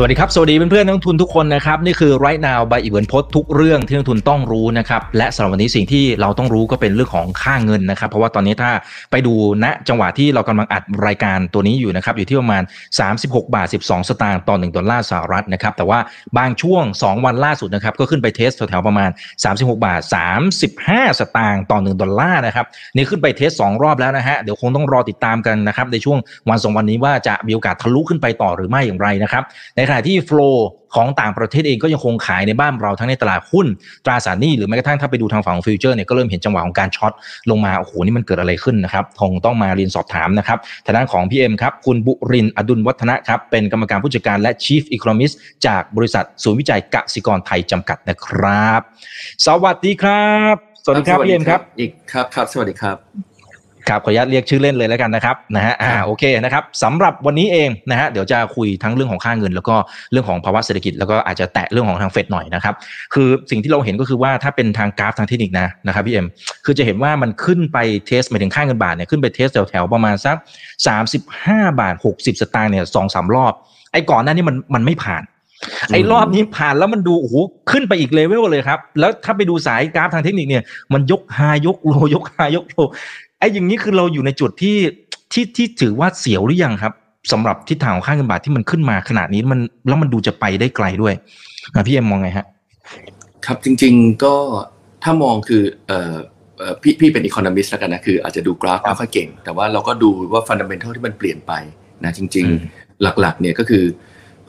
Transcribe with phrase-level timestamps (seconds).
[0.00, 8.70] สวัสดีครับ สวัสดีเพื่อนๆนักลงทุนทุกคนนะครับ นี่คือ right now by อีเวนพดทุกเรื่องที่นักลงทุนต้องรู้นะครับ และสำหรับวันนี้สิ่งที่เราต้องรู้ก็เป็นเรื่องของค่าเงินนะครับ เพราะว่าตอนนี้ถ้า
[9.10, 12.62] ไปดูณจังหวะที่เรากำลังอัดรายการตัวนี้อยู่นะครับ อยู่ที่ประมาณ
[13.08, 15.98] 36 บาท 12 สตางค์ต่อ1ดอลลาร์สหรัฐนะครับ แต่ว่า
[16.38, 19.10] บางช่วง 2 วันล่าสุดนะครับ ก็ขึ้นไปเทสแถวๆประมาณ
[19.46, 20.00] 36 บาท
[20.60, 26.18] 35 สตางค์ต่อ1ดอลลาร์นะครับ นี่ขึ้นไป test 2 รอบแล้วนะฮะ เดี๋ยวคงต้องรอติดตามกันนะครับในช่วง
[26.48, 29.44] วันสองวันนี้ว่าจะมีโอกาสทะลุขึ้นไปต่อหรือไม่อย่างไรนะครับ
[29.76, 33.66] ในขณะที่ flow ของต่างประเทศเองก็ยังคงขายในบ้านเราทั้งในตลาดหุ้น
[34.04, 37.12] ตราสารหนี้หรือแม้กระทั่งถ้าไปดูทางฝั่งของ future เนี่ยก็เริ่มเห็นจังหวะของการ short
[37.50, 45.34] ลงมาโอ้โหนี่มันเกิดอะไรขึ้นนะครับคงต้องมาเรียนสอบถามนะครับทางด้านของพี่เอ็มครับคุณบุรินทร์อดุลวัฒนะครับเป็นกรรมการผู้จัดการและ Chief Economist
[45.66, 48.80] จากบริษัทศูนย์วิจัยกสิกรไทยจำกัดนะครับ
[49.46, 53.27] สวัสดีครับ สวัสดีครับพี่เอ็มครับอีกครับครับ สวัสดีครับ
[53.90, 59.76] ครับขออนุญาตเรียกชื่อเล่นเลยแล้วกันนะครับนะฮะอ่าโอเคนะครับสำหรับวันนี้เองนะฮะเดี๋ยวจะคุยทั้งเรื่องของค่าเงิน แล้วก็
[60.12, 62.74] เรื่องของภาวะเศรษฐกิจแล้วก็อาจจะแตะเรื่องของทางเฟดหน่อยนะครับ
[63.14, 66.26] คือสิ่งที่เราเห็นก็คือว่าถ้าเป็นทางกราฟทางเทคนิคนะนะครับพี่เอ็ม
[66.64, 70.36] คือจะเห็นว่ามันขึ้นไป test หมายถึงค่าเงินบาทเนี่ยขึ้นไป test แถวๆประมาณสัก
[71.08, 73.52] 35 บาท 60 สตางค์เนี่ยสองสามรอบ
[73.92, 75.24] ไอ้ก่อนหน้านี้มันมันไม่ผ่าน
[75.92, 77.34] ไอ้รอบนี้ผ่านแล้วมันดูโอ้โห
[77.70, 82.76] ขึ้นไปอีกเลเวลเลยครับ แล้วถ้าไปดูสายกราฟทางเทคนิคเนี่ยมันยกไฮยกโลยกไฮยกโล
[83.38, 84.76] ไอ้อย่างนี้คือเราอยู่ในจุดที่
[85.32, 86.92] ที่ที่ถือว่าเสียวหรือยังครับ
[87.32, 91.14] สำหรับทิศทางของค่าเงินบาทที่มันขึ้นมาขนาดนี้มันแล้วมันดูจะไปได้ไกลด้วย
[91.74, 92.46] นะพี่เอ็มมองไงฮะ
[93.46, 94.34] ครับจริง ๆก็
[95.02, 96.16] ถ้ามองคือเอ่อ
[96.58, 101.52] เอ่อพี่พี่เป็น economist แล้วกันนะคืออาจจะดูกราฟไม่ค่อยเก่ง แต่ว่าเราก็ดูว่า fundamental ที่มันเปลี่ยนไป
[102.04, 103.84] นะจริงอืมๆหลักๆเนี่ยก็คือ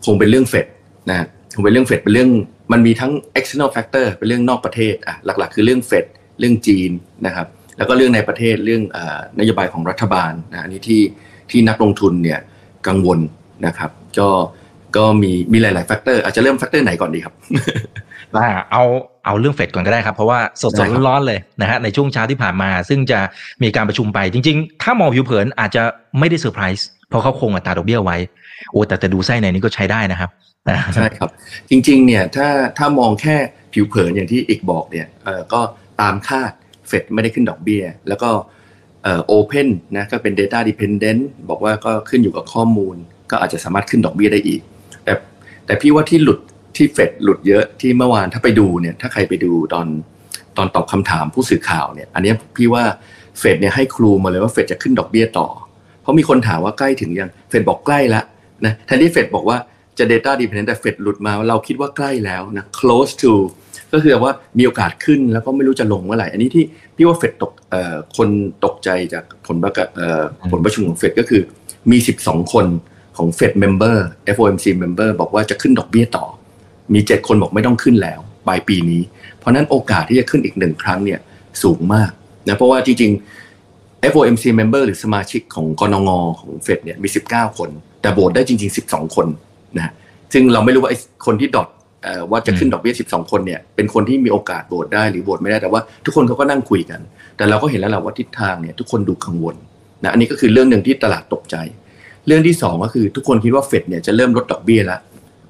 [0.05, 0.67] คงเป็นเรื่องเฟด
[1.09, 2.29] นะคงเป็นเรื่องเฟดเป็นเรื่อง
[2.71, 6.05] มันมีทั้ง external factor เป็นเรื่องนอกประเทศอะหลักๆ คือเรื่องเฟด
[6.39, 6.91] เรื่องจีน
[7.25, 7.47] นะครับ
[7.79, 11.01] แล้วก็เรื่องในประเทศเรื่องเอ่อนโยบายของรัฐบาลนะอันนี้ที่
[11.51, 12.39] ที่นักลงทุนเนี่ย
[12.87, 13.19] กังวล
[13.65, 14.29] นะครับก็
[14.97, 17.33] ก็มีมีหลายๆ factor อาจจะเริ่ม factor ไหนก่อนดีครับ
[18.37, 18.83] อ่าเอา
[19.25, 23.19] เอาเรื่องเฟดก่อนก็ได้ครับ เพราะว่าสดได้ครับๆร้อนๆเลยนะฮะในช่วงเช้าที่ผ่านมา ซึ่งจะ
[23.63, 25.83] มีการประชุมไปจริง ๆ ถ้ามองผิวเผินอาจจะ
[26.19, 28.17] ไม่ได้เซอร์ไพรส์เพราะเขาคงอัตราดอกเบี้ยไว้
[28.71, 30.29] โอ้แต่แต่ดูไส้ในนี้ก็ใช้ได้นะครับ
[30.95, 31.29] ใช่ครับ
[31.69, 32.47] จริง ๆ เนี่ยถ้า
[32.77, 33.35] ถ้ามองแค่
[33.73, 35.61] ผิวเผินอย่างที่อีกบอกเนี่ยเออก็
[36.01, 36.51] ตามคาด
[36.89, 38.29] เฟดไม่ได้ขึ้นดอกเบี้ย แล้วก็
[39.27, 42.95] โอเพนนะก็เป็น Data Dependent บอกว่าก็ขึ้นอยู่กับข้อมูล
[43.31, 44.61] ก็อาจจะสามารถขึ้นดอกเบี้ยได้อีก
[45.03, 45.13] แต่
[45.65, 46.39] แต่พี่ว่าที่หลุด
[46.75, 49.87] ที่เฟดหลุดเยอะที่เมื่อวานถ้าไปดูเนี่ยถ้าใครไปดูตอน
[50.57, 52.83] ตอนตอบคำถามผู้สื่อข่าวเนี่ยอันนี้พี่ว่า
[53.39, 55.47] เฟดเนี่ยให้ครูมาเลยว่าเฟดจะขึ้นดอกเบี้ยต่อ
[56.01, 58.23] เพราะมีคนถามว่าใกล้ถึงยังเฟดบอกใกล้แล้ว
[58.65, 59.57] นะแทนที่เฟดบอกว่า
[59.97, 63.33] จะ data dependent แต่เฟดหลุดมาเราคิดว่าใกล้แล้วนะ close to
[63.93, 68.29] ก็คือว่ามีโอกาสขึ้นแล้วก็ไม่รู้จะลงเมื่อไหร่ อันนี้ที่พี่ว่าเฟดตกเอ่อคน
[68.65, 71.41] ตกใจจากผลประกาศเอ่อผลประชุมของเฟดก็คือ
[71.91, 72.65] มี 12 คน
[73.17, 73.97] ของเฟด member
[74.35, 76.25] FOMC member บอกว่าจะขึ้นดอกเบี้ยต่อ
[76.93, 79.01] มี 7 คนบอกไม่ต้องขึ้นแล้วปลายปีนี้
[79.37, 81.19] เพราะฉะนั้นโอกาสที่จะขึ้นอีกหนึ่งครั้งเนี่ย
[81.63, 82.11] สูงมาก
[82.47, 83.11] นะเพราะว่าจริง
[83.57, 87.69] ๆ FOMC member หรือสมาชิกของกนงของเฟดเนี่ยมี 19 คน
[88.01, 89.27] แต่โหวตได้จริง ๆ 12 คน
[89.75, 89.93] นะฮะ
[90.33, 91.78] ซึ่งเราไม่รู้ว่าไอ้คนที่ดอทเอ่อ
[92.31, 96.99] ว่าจะขึ้นดอกเบี้ย 12 คนเนี่ยเป็นคนที่มีโอกาสโหวตได้หรือโหวตไม่ได้แต่ว่าทุกคนเขาก็นั่งคุยกัน
[97.37, 99.55] แต่เราก็เห็นแล้วแหละว่าทิศทางเนี่ยทุกคนดูกังวล
[100.03, 101.55] นะอันนี้ก็คือเรื่องหนึ่งที่ตลาดตกใจ
[102.27, 104.99] เรื่องที่สองก็คือทุกคนคิดว่าเฟดเนี่ยจะเริ่มลดดอกเบี้ยละ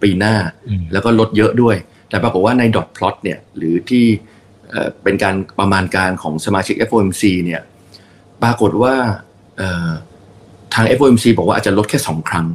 [0.03, 0.35] ปีหน้า
[0.69, 1.75] อืมแล้วก็ลดเยอะด้วย
[2.09, 4.05] แต่ปรากฏว่าในดอทพลอตเนี่ยหรือที่
[4.69, 7.61] เอ่อเป็นการประมาณการของสมาชิก FOMC เนี่ย
[8.43, 8.93] ปรากฏว่า
[9.57, 9.89] เอ่อ
[10.73, 12.45] ทาง FOMC บอกว่าอาจจะลดแค่ 2 ครั้ง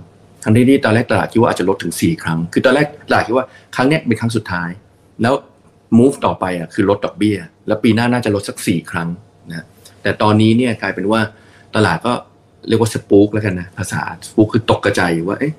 [0.45, 4.69] ทั้งที่ที่ตอนแรกตลาดคิดว่าอาจจะลดถึง 4 ครั้ง คือตอนแรกตลาดคิดว่าครั้งนี้เป็นครั้งสุดท้าย
[5.23, 5.35] แล้ว
[5.99, 9.09] move ต่อไปอะคือลดดอกเบี้ย แล้วปีหน้าน่าจะลดสัก 4 ครั้ง
[9.51, 9.65] นะ
[10.03, 11.21] แต่ตอนนี้เนี่ยกลายเป็นว่า
[11.77, 12.13] ตลาดก็
[12.69, 15.53] เรียกว่าสปูกแล้วกันนะภาษาสปูกคือตกกระจายว่าเอ๊ะ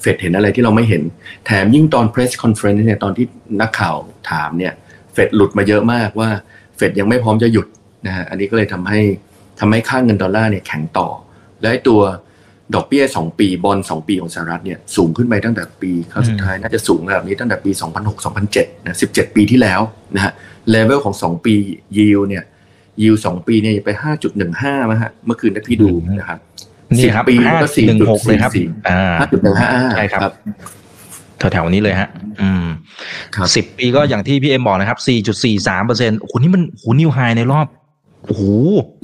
[0.00, 1.02] เฟดเห็นอะไรที่เราไม่เห็น
[1.46, 3.26] แถมยิ่งตอน press conference เนี่ยตอนที่
[3.60, 3.96] นักข่าว
[4.30, 4.72] ถามเนี่ย
[5.12, 6.30] เฟดหลุดมาเยอะมากว่า
[6.76, 7.66] เฟดยังไม่พร้อมจะหยุด
[8.06, 9.00] นะฮะอันนี้ก็เลยทำให้
[9.60, 11.08] ทำให้ค่าเงินดอลลาร์เนี่ยแข็งต่อ
[11.60, 12.00] และตัว
[12.74, 17.70] ดอกเบี้ย 2 ปีบอล2ปีของสหรัฐเนี่ยสูงขึ้นไปตั้งแต่ปีครั้งสุดท้ายน่าจะสูงระดับนี้ตั้งแต่ปี
[18.28, 19.80] 2006-2007นะ17 ปีที่แล้ว
[20.14, 20.32] นะฮะ
[20.70, 21.54] เลเวลของ 2 ปี
[21.96, 22.44] ยิวเนี่ย
[23.02, 23.90] ยิว2ปีเนี่ยไป
[24.40, 26.38] 5.15นะฮะเมื่อคืนที่พี่ดูนะครับ
[26.96, 30.20] นี่ครับ10ปีห้าก็หนึ่งหกเลยครับ4.44อ่าห้าจุดหนึ่งห้าใช่ครับ
[31.52, 32.08] แถวๆนี้เลยฮะ
[32.40, 32.66] อืม
[33.36, 37.66] ครับสิบปีก็อย่างที่พี่เอ็มบอกนะครับสี่จุดสี่สามเปอร์เซ็นต์โอ้โหนี่มันโอ้โห new high ในรอบ
[38.26, 38.42] โอ้โห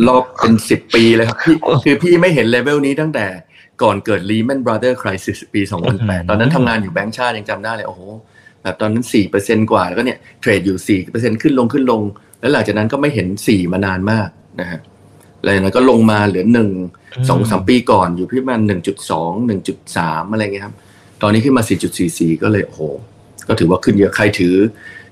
[0.07, 3.27] รอบเป็นสิบปีเลยครับพี่เออคือพี่ไม่เห็นเลเวลนี้ตั้งแต่
[3.82, 8.02] ก่อนเกิด Lehman Brothers Crisis ปีอืม2008 ตอนนั้นทำงานอยู่แบงก์ชาติยังจำได้เลย โอ้โห
[8.62, 9.05] แบบตอนนั้น
[9.38, 12.02] 4%กว่า แล้วก็เนี่ยเทรดอยู่ 4%ขึ้นลงขึ้นลง
[12.40, 14.28] แล้วหลังจากนั้นก็ไม่เห็น 4 มานานมาก
[14.61, 14.81] นะฮะ
[15.40, 16.70] อะไรนั้นก็ลงมาเหลือหนึ่ง
[17.28, 20.75] สองสามปีก่อนอยู่ที่ประมาณหนึ่งจุดสองหนึ่งจุดสามอะไรเงี้ยครับ
[21.22, 22.82] ตอนนี้ขึ้นมาสี่จุดสี่สี่ก็เลยโอ้โห
[23.49, 24.55] ก็ถือว่าขึ้นเยอะ ใครถือ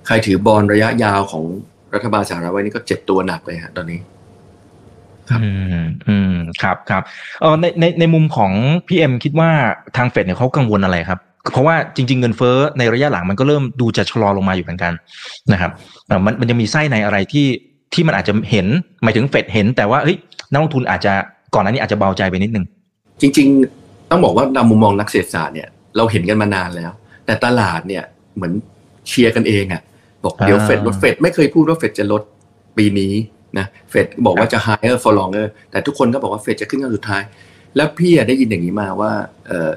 [0.06, 1.44] ใครถือบอลระยะยาวของ
[1.94, 3.98] รัฐบาลสหรัฐไว้นี่ก็เจ็บตัวหนักเลยฮะตอนนี้
[5.30, 5.50] ครับอื
[5.82, 7.02] มอืมครับครับ
[7.40, 8.52] เออในในในมุมของ
[8.86, 9.50] พี่เอ็มคิดว่า
[9.96, 11.20] ทางเฟดเนี่ยเขากังวลอะไรครับ
[11.52, 14.92] เพราะว่าจริง ๆ เงินเฟ้อในระยะหลังมันก็เริ่มดูจะชะลอลงมาอยู่เหมือนกัน
[15.52, 15.70] นะครับ
[16.08, 17.46] เออมันมันจะมีไส้ในอะไรที่
[17.94, 18.66] ที่มันอาจจะเห็น
[19.02, 20.16] หมายถึงเฟดเห็น แต่ว่าเฮ้ย
[20.50, 21.12] นักลงทุนอาจจะ
[21.54, 22.64] ก่อนหน้านี้อาจจะเบาใจไปนิดนึง
[23.20, 23.48] จริง
[23.80, 26.90] ๆ ต้องบอกว่าตามมุมมองนักเศรษฐศาสตร์เนี่ยเราเห็นกันมานานแล้ว
[27.26, 28.02] แต่ตลาดเนี่ย
[28.34, 28.52] เหมือน
[29.08, 29.82] เชียร์กันเองอะ
[30.24, 32.22] บอกเดี๋ยวเฟดลดเฟดไม่เคยพูดว่าเฟดจะลด
[32.78, 33.12] ปีนี้
[33.58, 37.22] นะเฟดบอกว่าจะ higher for longer แต่ทุกคนก็บอกว่าเฟดจะขึ้นครั้งสุดท้าย
[37.76, 39.10] แล้วพี่ได้ยินอย่างนี้มาว่า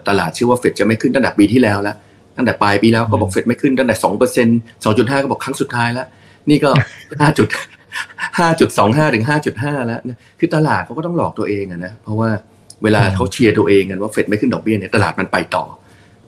[0.08, 1.96] ตลาดเชื่อว่าเฟดจะไม่ขึ้นตั้งแต่ปีที่แล้วแล้ว
[2.36, 6.08] ตั้งแต่ปลายปีแล้วก็บอกเฟดไม่ขึ้นตั้งแต่สองเปอร์เซ็นต์สองจุดห้าก็บอกครั้งสุดท้ายแล้ว
[6.50, 6.70] นี่ก็
[7.22, 7.48] ห้าจุด
[8.40, 12.30] ห้าจุดสองห้าถึงห้าจุดห้าแล้วนะคือตลาดเขาก็ต้องหลอกตัวเองนะเพราะว่า
[12.84, 15.64] เวลาเขาเชียร์ตัวเองกันว่าเฟดไม่ขึ้นดอกเบี้ยเนี่ยตลาดมันไปต่อ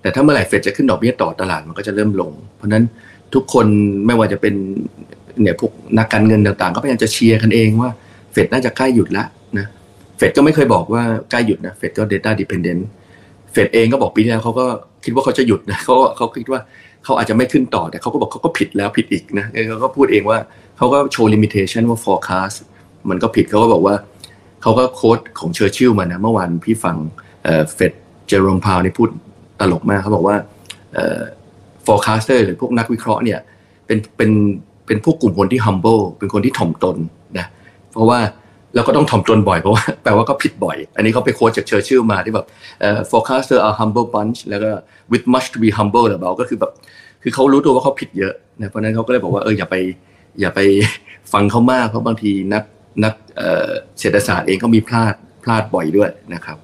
[0.01, 2.83] แต่ถ้าเมื่อไหร่เฟดจะขึ้นดอกเบี้ยต่อตลาดมันก็จะเริ่มลง เพราะนั้น
[3.33, 3.67] ทุกคน
[4.05, 4.55] ไม่ว่าจะเป็น
[5.41, 7.89] เนี่ยพวกนักการเงินต่างๆ ก็พยายามจะเชียร์กันเองว่า
[8.31, 9.25] เฟดน่าจะใกล้หยุดละ
[9.57, 9.67] นะ
[10.17, 12.81] เฟดก็ไม่เคยบอกว่าใกล้หยุดนะเฟดก็ data dependent
[13.51, 14.65] เฟดเองก็บอกปีที่แล้วเขาก็
[15.05, 16.61] คิดว่าเขาจะหยุดนะเขาเขาคิดว่า
[17.05, 20.37] เขาอาจจะไม่ขึ้นต่อแต่เขาก็บอกเขาก็ผิดแล้วผิดอีกนะเขาก็พูดเองว่า
[20.77, 22.57] เขาก็โชว์ limitation ว่า forecast
[23.09, 23.95] มันก็ผิดเขาก็บอกว่า
[24.61, 26.95] เขาก็ quote ของเชอร์ชิลมานะเมื่อวานพี่ฟัง
[27.75, 27.93] เฟด
[28.27, 29.09] Jerome Powell นี่พูด
[29.59, 30.35] ตลกมากเขาบอกว่า
[31.85, 33.39] forecaster หรือพวกนักวิเคราะห์เนี่ย
[33.85, 34.29] เป็นเป็น
[34.89, 36.97] เป็นพวกกลุ่มคนที่ humble เป็นคนที่ถ่อมตน
[37.37, 37.45] นะ
[37.91, 38.19] เพราะว่า
[38.75, 42.45] เราก็ต้องถ่อมตนบ่อยเพราะว่าแปลว่าก็ผิดบ่อย อันนี้เขาไป quote จากเชอร์ชิลมาที่แบบ
[43.09, 44.71] forecaster are humble bunch แล้วก็
[45.11, 46.71] with much to be humble about ก็คือแบบ
[47.23, 49.75] คือเขารู้ตัวว่าเขาผิดเยอะนะเพราะนั้นเขาก็เลยบอกว่าเอออย่าไป
[50.39, 50.59] อย่าไป
[51.33, 52.63] ฟังเขามากเพราะบางทีนัก
[53.03, 53.13] นัก
[53.99, 55.13] เศรษฐศาสตร์เองก็มีพลาด
[55.43, 56.57] พลาดบ่อยด้วยนะครับ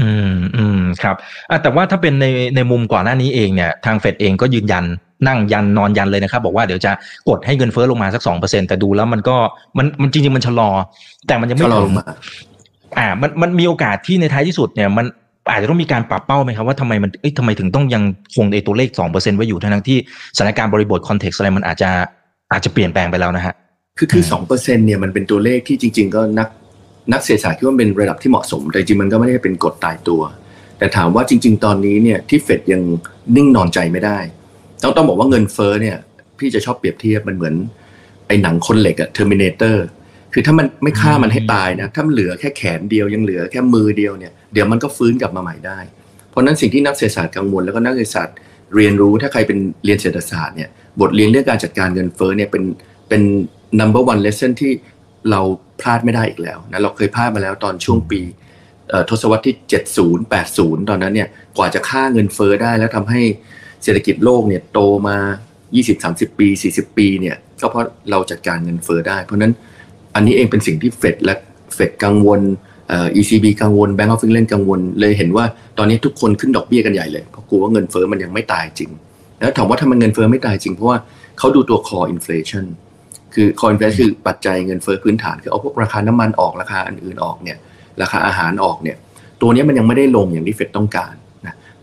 [0.00, 1.16] อืมอืมครับ
[1.62, 4.84] แต่ว่าถ้าเป็นในในมุมก่อนหน้านี้เองเนี่ย ทางเฟดเองก็ยืนยัน
[5.26, 6.92] นั่งยันนอนยันเลยนะครับ บอกว่าเดี๋ยวจะ
[7.28, 9.36] กดให้เงินเฟ้อลงมาสักสองเปอร์เซ็นแต่ดูแล้วมันก็
[9.78, 10.70] มันมันจริงๆมันชะลอ
[11.26, 12.04] แต่มันยังไม่ลงมา
[12.98, 15.06] อ่า มันมันมีโอกาสที่ในท้ายที่สุดเนี่ยมัน
[15.50, 18.02] อาจจะต้องมีการปรับเป้าไหมครับว่าทำไมมันเอ้ยทำไมถึงต้องยัง
[18.36, 19.98] คงในตัวเลขสองเปอร์เซ็นไว้อยู่ทั้งที่
[20.36, 21.90] สถานการณ์บริบท context อะไรมันอาจจะ
[22.52, 23.54] อาจจะเปลี่ยนแปลงไปแล้วนะฮะ
[23.98, 26.48] คือคือสองเปอร์เซ็นเนี่ยมันเป็นตัวเลขที่จริง ๆ ก็นัก
[27.12, 30.20] นักเศรษฐศาสตร์คิดว่าเป็นระดับที่เหมาะสม แต่จริงมันก็ไม่ได้เป็นกฎตายตัว
[30.78, 32.82] แต่ถามว่าจริง ๆ ตอนนี้เนี่ยที่เฟดยัง
[33.36, 34.18] นิ่งนอนใจไม่ได้
[34.84, 35.96] ต้องต้องบอกว่าเงินเฟ้อเนี่ย
[36.38, 37.54] พี่จะชอบเปรียบเทียบมันเหมือน
[38.28, 39.86] ไอ้หนังคนเหล็กอะ Terminator
[40.32, 45.78] คือถ้ามันไม่ฆ่ามันให้ตายนะถ้ามันเหลือแค่แขนเดียวยังเหลือแค่มือเดียวเนี่ยเดี๋ยวมันก็ฟื้นกลับมาใหม่ได้
[46.30, 48.36] เพราะนั้นสิ่งที่นักเศรษฐศาสตร์กังวลแล้วก็นักเศรษฐศาสตร์
[48.74, 50.68] เรียนรู้ถ้าใครเป็นเรียนเศรษฐศาสตร์เนี่ย
[51.00, 52.64] บทเรียนเรื่องการจัดการเงินเฟ้อเนี่ยเป็น
[53.08, 53.22] เป็น
[53.80, 54.72] number one lesson ที่
[55.30, 55.40] เรา
[55.80, 58.20] พลาดไม่ได้อีกแล้วนะเราเคยพลาดมาแล้วตอนช่วงปี
[59.10, 59.56] ทศวรรษที่
[59.98, 63.22] 70 80 ตอนนั้นเนี่ยกว่าจะค่าเงินเฟ้อได้แล้วทำให้
[63.84, 65.16] เศรษฐกิจโลกเนี่ยโตมา
[65.78, 69.52] 20-30 ปี 40 ปีเนี่ยก็เพราะเราจัดการเงินเฟ้อได้ เพราะนั้น
[70.14, 71.34] อันนี้เองเป็นสิ่งที่เฟดและ
[71.74, 72.40] เฟดกังวล
[72.88, 75.44] เอ่อ ECB กังวล Bank of England กังวล เลยเห็นว่า
[75.78, 78.90] ตอนนี้ทุกคนขึ้นดอกเบี้ยกันใหญ่เลยเพราะกลัวว่าเงินเฟ้อมันยังไม่ตายจริง
[79.40, 80.98] แล้วถามว่าทำไมเงินเฟ้อไม่ตายจริง เพราะว่า
[81.38, 82.64] เขาดูตัว core inflation
[83.34, 87.58] คือคอนเฟลคือปัจจัยเงินเฟ้อพื้นฐาน คือเอาพวกราคาน้ำมันออกราคาอื่นๆออกเนี่ย
[88.02, 88.96] ราคาอาหารออกเนี่ย
[89.40, 91.14] ตัวนี้มันยังไม่ได้ลงอย่างที่เฟดต้องการ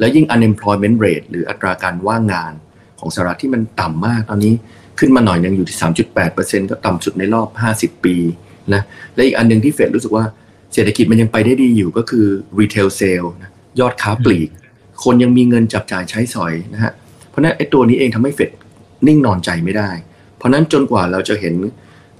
[0.01, 2.53] แล้วยิ่ง unemployment rate หรืออัตราการว่างงาน
[2.99, 4.53] ของสหรัฐที่มันต่ำมากตอนนี้
[4.99, 5.77] ขึ้นมาหน่อยยังอยู่ที่
[6.23, 8.15] 3.8%ก็ต่ำสุดในรอบ 50 ปี
[8.73, 8.81] นะ
[9.15, 10.25] และอีกอันหนึ่งที่เฟดรู้สึกว่า
[10.73, 12.25] เศรษฐกิจมันยังไปได้ดีอยู่ก็คือ
[12.59, 14.49] retail sale นะยอดค้าปลีก
[15.03, 16.91] คนยังมีเงินจับจ่ายใช้สอยนะฮะ
[17.29, 18.51] เพราะนั้นไอ้ตัวนี้เองทำให้เฟด
[19.07, 19.89] นิ่งนอนใจไม่ได้
[20.37, 21.55] เพราะนั้นจนกว่าเราจะเห็น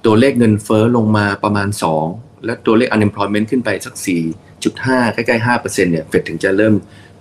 [0.06, 1.68] ตัวเลขเงินเฟอ้อลงมาประมาณ
[2.08, 3.94] 2 และตัวเลข unemployment ขึ้นไปสัก
[4.56, 6.74] 4.5 ใกล้ๆ5%เนี่ยเฟดถึงจะเริ่ม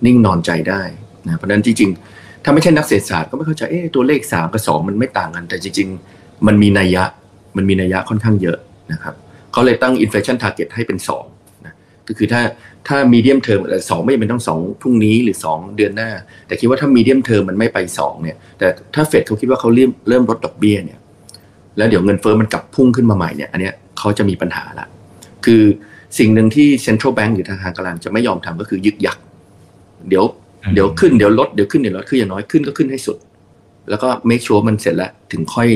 [0.07, 0.83] นิ่งนอนใจได้
[1.27, 7.05] นะเพราะนั้นจริงๆ ถ้าไม่ใช่นักเศรษฐศาสตร์ก็ไม่เข้าใจเอ๊ะตัวเลข 3 กับ 2 มันไม่ต่างกัน แต่จริง ๆ มันมีนัยยะ
[7.57, 8.59] มันมีนัยยะค่อนข้างเยอะ
[8.93, 9.15] นะครับ
[9.53, 11.75] เขาเลยตั้ง inflation target ให้เป็น2นะ
[12.09, 12.43] ก็คือถ้า
[12.89, 16.11] ถ้า medium term สองไม่เป็นต้องสองพรุ่งนี้หรือ 2 เดือนหน้า
[16.47, 20.99] แต่คิดว่าถ้า medium term มันไม่ไป2เนี่ยแต่ถ้าเฟดเขาคิดว่าเขาเริ่มเริ่มลดดอกเบี้ยเนี่ย
[21.77, 24.87] แล้วเดี๋ยวเงินเฟอ้อมันกลับพุ่งขึ้นมาใหม่เนี่ยอันเนี้ยเขาจะมีปัญหาละ
[25.45, 25.63] คือ
[26.19, 29.19] สิ่งหนึ่งที่ central bank หรือธนาคารกลางจะไม่ยอมทำก็คือยึกยัก
[30.09, 30.25] เดี๋ยว
[30.75, 33.17] เดี๋ยวขึ้นเดี๋ยวลดเดี๋ยวขึ้นเดี๋ยวลดคืออย่างน้อยขึ้นก็ขึ้นให้สุด
[33.91, 35.69] แล้วก็ make sure มันเสร็จแล้วถึงค่อย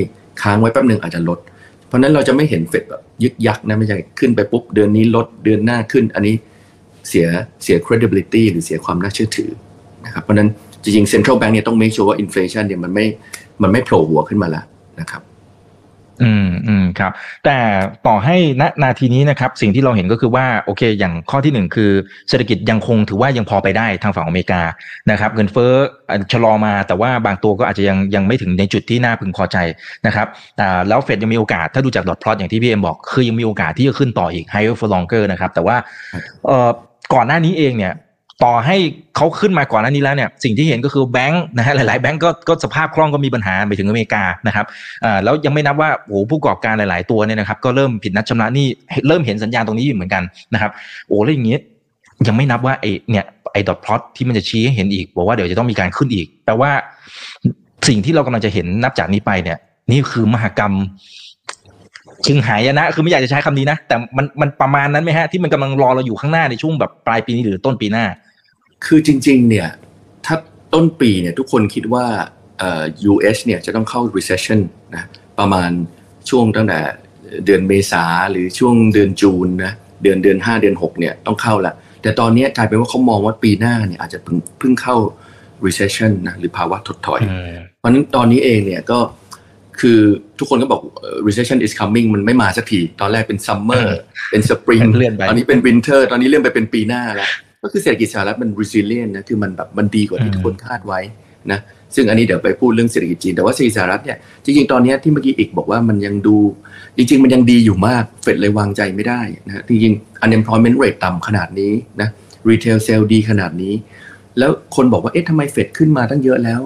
[0.43, 1.38] ค้างไว้แป๊บหนึ่งอาจจะลด
[1.87, 6.35] เพราะนั้นเราจะไม่เห็นเฟดแบบยึกยักนะไม่ใช่ขึ้นไปปุ๊บเดือนนี้ลดเดือนหน้าขึ้น อันนี้
[7.09, 7.26] เสีย
[7.62, 9.50] เสีย credibility หรือเสียความน่าเชื่อถือ
[10.07, 10.49] นะครับเพราะนั้น
[10.83, 13.07] จริงๆ central bank เนี่ยต้อง make sure ว่า inflation เนี่ยมันไม่
[13.62, 14.64] มันไม่โผล่หัวขึ้นมาแล้ว
[15.00, 15.23] นะครับ
[16.23, 17.12] อืมอืมครับ
[17.44, 17.59] แต่
[18.06, 21.90] ต่อให้ณนาทีนี้นะครับ สิ่งที่เราเห็นก็คือว่าโอเค อย่างข้อที่หนึ่งคือ
[22.28, 24.62] เศรษฐกิจยังคงถือว่ายังพอไปได้ทางฝั่งอเมริกา
[25.11, 25.73] นะครับ เงินเฟ้อ
[26.33, 29.56] ชะลอมาแต่ว่าบางตัวก็อาจจะยังยังไม่ถึงในจุดที่น่าพึงพอใจ
[30.06, 30.26] นะครับ
[30.61, 35.76] อ่แล้วเฟดยังมีโอกาสถ้าดูจากดอทพลอตอย่างที่พี่เอ็มบอก คือยังมีโอกาสที่จะขึ้นต่ออีก higher for longer นะครับ แต่ว่า
[36.47, 36.71] เอ่อ
[37.14, 37.92] ก่อนหน้านี้เองเนี่ย
[38.42, 38.76] ต่อให้
[39.16, 44.66] เขาขึ้นมาก่อนหน้านี้แล้วเนี่ยสิ่งที่เห็นก็คือแบงค์นะฮะหลายๆแบงค์ก็ก็สภาพคล่องก็มีปัญหาไปถึงอเมริกานะครับ
[45.04, 48.66] อ่าแล้วยังไม่นับว่าโอ้ผู้ประกอบการหลาย ๆ ตัวเนี่ยนะครับก็เริ่มผิดนัดชำระหนี้
[49.08, 50.22] เริ่มเห็นสัญญาณตรงนี้อยู่เหมือนกัน
[50.54, 50.70] นะครับ
[51.08, 51.58] โอ้แล้วอย่างนี้
[52.26, 56.70] ยังไม่นับว่าไอ้เนี่ยไอ้ดอทพลอตที่มันจะชี้ให้เห็นอีก บอกว่าเดี๋ยวจะต้องมีการขึ้นอีกแปลว่า
[57.88, 59.58] สิ่งที่เรากำลังจะเห็นนับจากนี้ไปเนี่ย
[59.90, 60.72] นี่คือมหกรรม
[62.26, 68.04] ชึงหายนะ คือไม่อยากจะใช้คำนี้นะ แต่มันมันประมาณนั้นไหมฮะ ที่มันกำลังรอเราอยู่ข้างหน้าในช่วงแบบปลายปีนี้หรือต้นปีหน้า
[68.85, 69.69] คือจริง ๆ เนี่ย
[70.26, 70.37] ถ้า
[70.75, 72.07] ต้นปีเนี่ย ทุกคนคิดว่า
[72.59, 74.61] เอ่อ US เนี่ยจะต้องเข้า recession
[74.95, 75.04] นะ
[75.38, 75.71] ประมาณ
[76.31, 76.81] ช่วงตั้งแต่
[77.45, 84.97] เดือนเมษาหรือช่วงเดือนจูนนะเดือนเดือนห้าเดือนหกเนี่ยต้องเข้าละแต่ตอนนี้กลายเป็นว่าเขามองว่าปีหน้าเนี่ยอาจจะเพิ่งเพิ่งเข้า
[85.66, 87.21] recession นะหรือภาวะถดถอย
[87.78, 88.99] เพราะฉะนั้นตอนนี้เองเนี่ยก็
[89.81, 89.99] คือ
[90.38, 93.87] ทุกคนก็บอกเอ่อ recession is coming มันไม่มาสักที ตอนแรกเป็น summer
[94.31, 97.31] เป็น spring เลื่อนไปตอนนี้เป็น winter ตอนนี้เลื่อนไปเป็นปีหน้าแล้ว
[97.62, 101.00] ก็คือเศรษฐกิจสหรัฐมัน resilient นะ คือมันแบบมันดีกว่าที่ทุกคนคาดไว้
[101.52, 101.61] นะ
[101.95, 106.37] ซึ่งอันนี้เดี๋ยวไปพูดเรื่องเศรษฐกิจจีน แต่ว่าเศรษฐกิจสหรัฐเนี่ย จริงๆ ตอนเนี้ยที่เมื่อกี้อีกบอกว่ามันยังดู
[106.97, 112.09] จริง ๆ มันยังดีอยู่มาก เฟดเลยวางใจไม่ได้นะ จริงๆ unemployment rate ต่ำขนาดนี้นะ
[112.49, 113.75] retail sale ดีขนาดนี้
[114.38, 116.61] แล้วคนบอกว่า เอ๊ะทำไมเฟดขึ้นมาตั้งเยอะแล้ว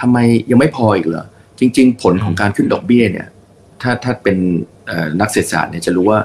[0.00, 0.18] ทำไม
[0.50, 1.24] ยังไม่พออีกเหรอ
[1.58, 3.26] จริง ๆ ผลของการขึ้นดอกเบี้ยเนี่ย
[3.82, 4.36] ถ้าถ้าเป็น
[4.86, 6.18] เอ่อนักเศรษฐศาสตร์เนี่ยจะรู้ว่า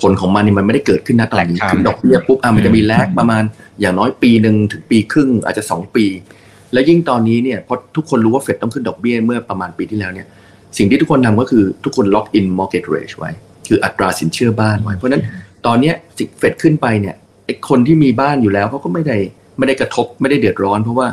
[0.00, 3.42] ผลของมันนี่มันไม่ได้เกิดขึ้นนะตอนนี้แตกต่างขึ้นดอกเบี้ยปุ๊บอะมันจะมีแลกประมาณ
[3.80, 6.06] อย่างน้อยปีหนึ่งถึงปีครึ่งอาจจะสองปี
[6.72, 10.26] แล้วยิ่งตอนนี้เนี่ยเพราะทุกคนรู้ว่าเฟดต้องขึ้นดอกเบี้ยเมื่อประมาณปีที่แล้วเนี่ย
[10.78, 13.30] สิ่งที่ทุกคนทำก็คือทุกคนล็อกอิน mortgage rate ไว้
[13.68, 15.22] คืออัตราสินเชื่อบ้านไว้ เพราะฉะนั้น
[15.66, 19.16] ตอนเนี้ยสิ่งเฟดขึ้นไปเนี่ยไอ้คนที่มีบ้านอยู่แล้วเขาก็ไม่ได้
[19.58, 21.08] ไม่ได้กระทบไม่ได้เดือดร้อน เพราะว่า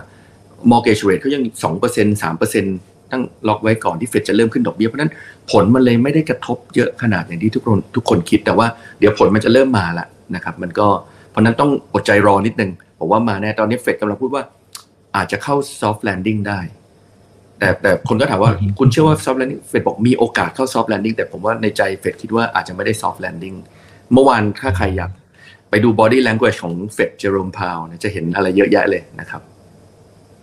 [0.72, 5.14] mortgage rate เขายังสองเปอร์เซ็นสามเปอร์เซ็นตั้ งล็อกไว้ก่อนที่เฟดจะเริ่มขึ้นดอกเบี้ยเพราะฉะนั้น
[5.52, 8.68] ผลมันเลยไม่ได้กระทบเยอะขนาดอย่างที่ทุกคนทุกคนคิดแต่ว่า
[9.00, 10.88] เดี๋ยวผลมันจะเริ่มมาละนะครับมันก็
[11.32, 14.44] เพราะฉะนั้นต้องอดใจรอนิดนึงผมว่ามาแน่ตอนนี้เฟดกำลังพูดว่า
[15.16, 16.60] อาจจะเข้า soft landing ได้
[17.60, 23.58] แต่แต่คนก็ถามว่าอืมคุณเชื่อว่า soft landing เฟดบอกมีโอกาสเข้า soft landing แต่ผมว่าในใจเฟดคิดว่าอาจจะไม่ได้ soft landing
[24.14, 25.12] เมื่อวานถ้าใครอยาก
[25.70, 29.42] ไปดู body language ของเฟดเจอโรมพาวจะเห็นอะไรเยอะแยะเลยนะครับ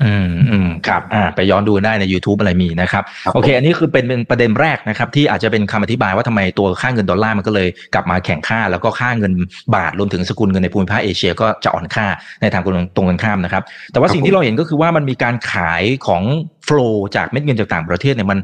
[0.04, 9.32] อืมอืมครับอ่าไปย้อนดูได้ใน YouTube อะไรมีนะครับครับโอเคผมอันนี้คือเป็นเป็นประเด็นแรกนะครับ ที่อาจจะเป็นคำอธิบายว่าทำไมตัวค่าเงินดอลลาร์มันก็เลยกลับมาแข่งค่า แล้วก็ค่าเงิน
[9.74, 12.06] บาทรวมถึงสกุลเงินในภูมิภาคเอเชีย ก็จะอ่อนค่า
[12.42, 13.62] ในทางตรงกันข้ามนะครับ
[13.92, 16.22] แต่ว่าสิ่งที่เราเห็นก็คือว่ามันมีการขายของ
[16.68, 18.38] flow จากเม็ดเงินจากต่างประเทศเนี่ยมัน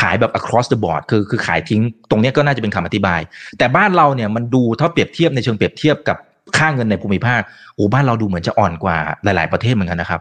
[0.00, 3.20] ขายแบบ across the board คือคือขายทิ้งตรงเนี้ยก็น่าจะเป็นคำอธิบาย
[3.58, 6.18] แต่บ้านเราเนี่ยมันดูถ้าเปรียบเทียบในเชิงเปรียบเทียบกับ
[6.58, 7.40] ค่าเงินในภูมิภาค
[7.74, 10.20] โอ้บ้านเราดูเหมือนจะอ่อนกว่าหลาย ๆประเทศเหมือนกันนะครับ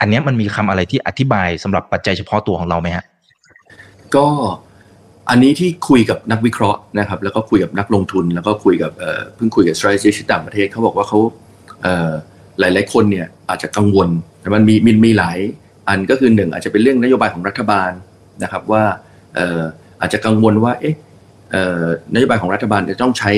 [0.00, 3.04] อันนี้มันมีคำอะไรที่อธิบายสำหรับปัจจัยเฉพาะตัวของเราไหมฮะ
[4.16, 4.26] ก็
[5.30, 8.92] อันนี้ที่คุยกับนักวิเคราะห์นะครับ แล้วก็คุยกับนักลงทุน แล้วก็คุยกับ
[9.34, 11.18] เพิ่งคุยกับ strategist ต่างประเทศเขาบอกว่าเขา
[11.82, 12.10] เอ่อ
[12.60, 14.08] หลาย ๆ คนเนี่ยอาจจะกังวล
[14.40, 15.38] แต่มันมีมีมีหลาย
[15.88, 17.90] อันก็คือหนึ่งอาจจะเป็นเรื่องนโยบายของรัฐบาล
[18.42, 18.82] นะครับว่า
[20.00, 20.94] อาจจะกังวลว่าเอ๊ะ
[22.14, 23.32] นโยบายของรัฐบาลจะต้องใช้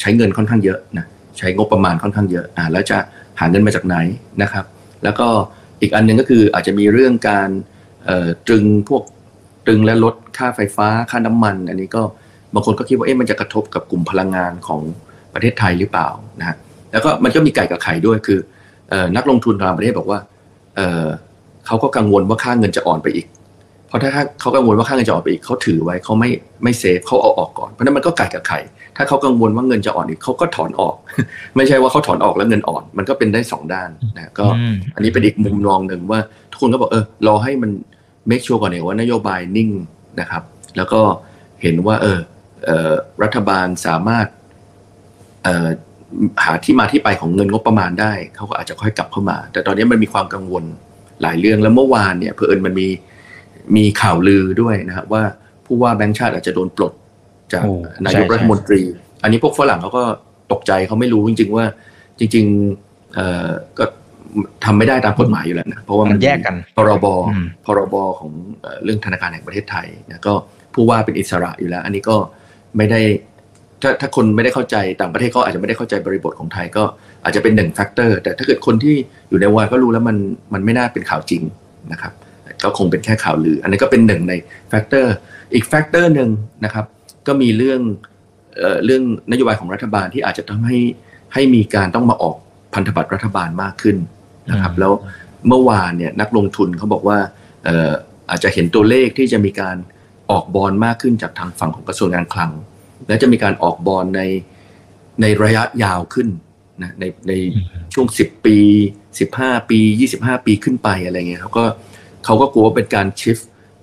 [0.00, 1.06] ใช้เงินค่อนข้างเยอะนะ
[1.40, 2.98] ใช้งบประมาณค่อนข้างเยอะอ่าแล้วจะ
[3.40, 3.96] หาเงินมาจากไหน
[4.42, 4.64] นะครับ
[5.04, 5.28] แล้วก็
[5.80, 7.48] อีกอันหนึ่งก็คืออาจจะมีเรื่องการ
[8.06, 9.02] เอ่อตรึงพวก
[9.66, 12.02] ตรึงและลดค่าไฟฟ้าค่าน้ำมัน อันนี้ก็
[12.54, 14.80] บางคนก็คิดว่าเอ๊ะมันจะกระทบกับกลุ่มพลังงานของ
[15.34, 16.08] ประเทศไทยหรือเปล่า
[16.40, 16.56] นะฮะ
[16.92, 18.38] แล้วก็มันก็มีไก่กับไข่ด้วยคือ
[18.90, 20.18] เอ่อนักลงทุนต่างประเทศบอกว่า
[20.76, 21.04] เอ่อ
[21.66, 23.26] เขาก็กังวลว่าค่าเงินจะอ่อนไปอีก
[23.90, 26.30] เพราะถ้าเขากังวลว่าค่าเงินจะอ่อนไปอีกเขาถือไว้เขาไม่
[26.62, 28.60] ไม่เซฟเขาเอาออกก่อนเพราะฉะนั้นมันก็ไก่กับไข่
[28.96, 30.96] ถ้าเขากังวลว่าเงินจะอ่อนอีกเขาก็ถอนออก
[31.56, 36.20] ไม่ใช่ว่าเขาถอนออกแล้วเงินอ่อน มันก็เป็นได้สองด้านนะก็อืมอันนี้เป็นอีกมุมมองหนึ่งว่า
[36.50, 37.70] ทุกคนก็บอกเออรอให้มัน
[38.30, 39.70] make sure ก่อนเนี่ยว่านโยบายนิ่ง
[40.20, 40.42] นะครับ
[40.76, 41.00] แล้วก็
[41.62, 42.20] เห็นว่าเออ
[42.66, 42.92] เออ
[43.22, 44.26] รัฐบาลสามารถ
[45.44, 45.68] เอ่อ
[46.44, 50.64] หาที่มาที่ไปของเงินงบประมาณได้เขาก็อาจจะค่อยกลับเข้ามา แต่ตอนนี้มันมีความกังวล
[51.22, 52.88] หลายเรื่องแล้วเมื่อวานเนี่ยเผอิญมันมี
[53.76, 55.22] มีข่าวลือด้วยนะครับว่า
[55.66, 56.92] ผู้ว่าแบงค์ชาติอาจจะโดนปลด
[57.52, 57.74] จากโอ้
[58.04, 58.80] นายกใช่รัฐมนตรี
[59.22, 60.04] อันนี้พวกฝรั่งเขาก็
[60.52, 61.64] ตกใจเขาไม่รู้จริง ๆ ว่า
[62.18, 63.48] จริงๆเอ่อ
[63.78, 63.84] ก็
[64.64, 70.34] ทำไม่ได้ตามกฎหมายอยู่แล้วนะเพราะว่ามันมันแยกกันพรบอืมพรบของเอ่อเรื่องธนาคารแห่งประเทศไทยนะก็
[70.74, 72.16] ผู้ว่าเป็นอิสระอยู่แล้ว อันนี้ก็
[72.76, 73.00] ไม่ได้
[73.82, 76.84] ถ้าถ้าคนไม่ได้เข้าใจต่างประเทศก็อาจจะไม่ได้เข้าใจบริบทของไทยก็
[77.24, 78.94] อาจจะเป็นหนึ่ง factor แต่ถ้าเกิดคนที่
[79.28, 80.16] อยู่ในไทยก็รู้แล้วมัน
[80.54, 81.42] มันไม่น่าเป็นข่าวจริง
[81.92, 82.12] นะครับ
[82.64, 84.32] ก็คงเป็นแค่ข่าวลือ อันนี้ก็เป็นหนึ่งใน
[84.68, 85.14] factor
[85.54, 86.30] อีก factor หนึ่ง
[86.64, 86.84] นะครับ
[87.26, 87.80] ก็มีเรื่อง
[88.58, 90.78] เอ่อเรื่องนโยบายของรัฐบาลที่อาจจะทำให้
[91.34, 92.36] ให้มีการต้องมาออก
[92.74, 93.96] พันธบัตรรัฐบาลมากขึ้น
[94.50, 94.92] นะครับอืมแล้ว
[95.48, 97.18] เมื่อวานเนี่ยนักลงทุนเขาบอกว่า
[97.64, 97.90] เอ่อ
[98.30, 99.76] อาจจะเห็นตัวเลขที่จะมีการ
[100.30, 102.50] ออกบอลมากขึ้นจากทางฝั่งของกระทรวงการคลัง
[103.08, 104.22] และจะมีการออกบอลใน
[105.20, 106.28] ในระยะยาวขึ้น
[106.82, 107.32] นะในใน
[107.94, 108.56] ช่วง 10 ปี
[109.12, 109.78] 15 ปี
[110.16, 111.64] 25 ปีขึ้นไปอะไรเงี้ยเขาก็
[112.24, 113.38] เขาก็กลัวว่าเป็นการ shift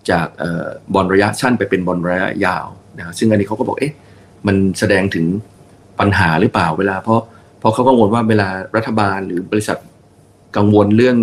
[0.09, 2.65] จากออก bond ระยะสั้นไปเป็นบอลระยะยาว
[2.97, 3.93] นะครับซึ่งอันนี้เขาก็บอกเอ๊ะ
[4.47, 5.25] มันแสดงถึง
[5.99, 7.21] ปัญหาหรือเปล่าเวลา เพราะ
[7.59, 9.77] เพราะเขากังวลว่าเวลารัฐบาลหรือบริษัท
[10.57, 11.17] กังวลเรื่อง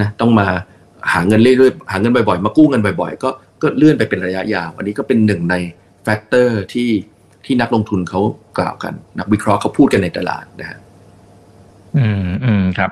[0.00, 0.46] นะต้องมา
[1.12, 3.30] หาเงินเรื่อยๆหาเงินบ่อยๆ มากู้เงินบ่อยๆ ก็
[3.62, 5.54] ก็เลื่อนไปเป็นระยะยาว อันนี้ก็เป็นหนึ่งใน
[6.02, 6.90] factor ที่
[7.44, 8.20] ที่นักลงทุนเขา
[8.58, 10.78] กล่าวกัน นักวิเคราะห์เขาพูดกันในตลาดนะฮะ
[11.96, 12.90] อืมอืมครับ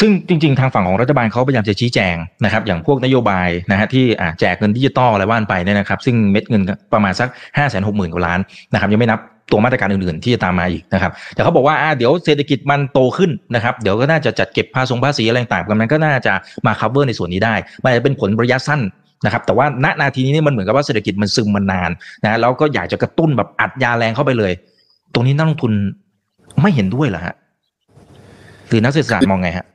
[0.00, 4.04] ซึ่งจริง ๆ ทางฝั่งของรัฐบาลเขาพยายามจะชี้แจงนะครับ อย่างพวกนโยบายนะฮะที่
[4.40, 8.40] แจกเงินดิจิตอลอะไรว่านไปเนี่ยนะครับ ซึ่งเม็ดเงินประมาณสักห้าแสนหกหมื่นกว่าล้าน
[8.72, 9.20] นะครับ ยังไม่นับ
[9.50, 16.32] ตัวมาตรการอื่นๆ ที่จะตามมาอีกนะครับ แต่เขาบอกว่าเดี๋ยวเศรษฐกิจมันโตขึ้นนะครับ เดี๋ยวก็น่าจะจัดเก็บภาษีภาษีอะไรต่างๆกันมันก็น่าจะ
[16.66, 18.80] มา cover ในส่วนนี้ได้มันจะเป็นผลระยะสั้น
[19.24, 21.90] นะครับแต่ว่าณนาทีนี้นี่มันเหมือนกับว่าเศรษฐกิจมันซึมมานาน
[22.22, 24.52] นะแล้วก็อยากจะกระตุ้นแบบอัดยาแรงเข้าไปเลย
[25.14, 25.72] ตรงนี้นักลงทุน
[26.62, 27.34] ไม่เห็นด้วยเหรอฮะ
[28.68, 29.66] หรือนักเศรษฐศาสตร์มองไงฮะ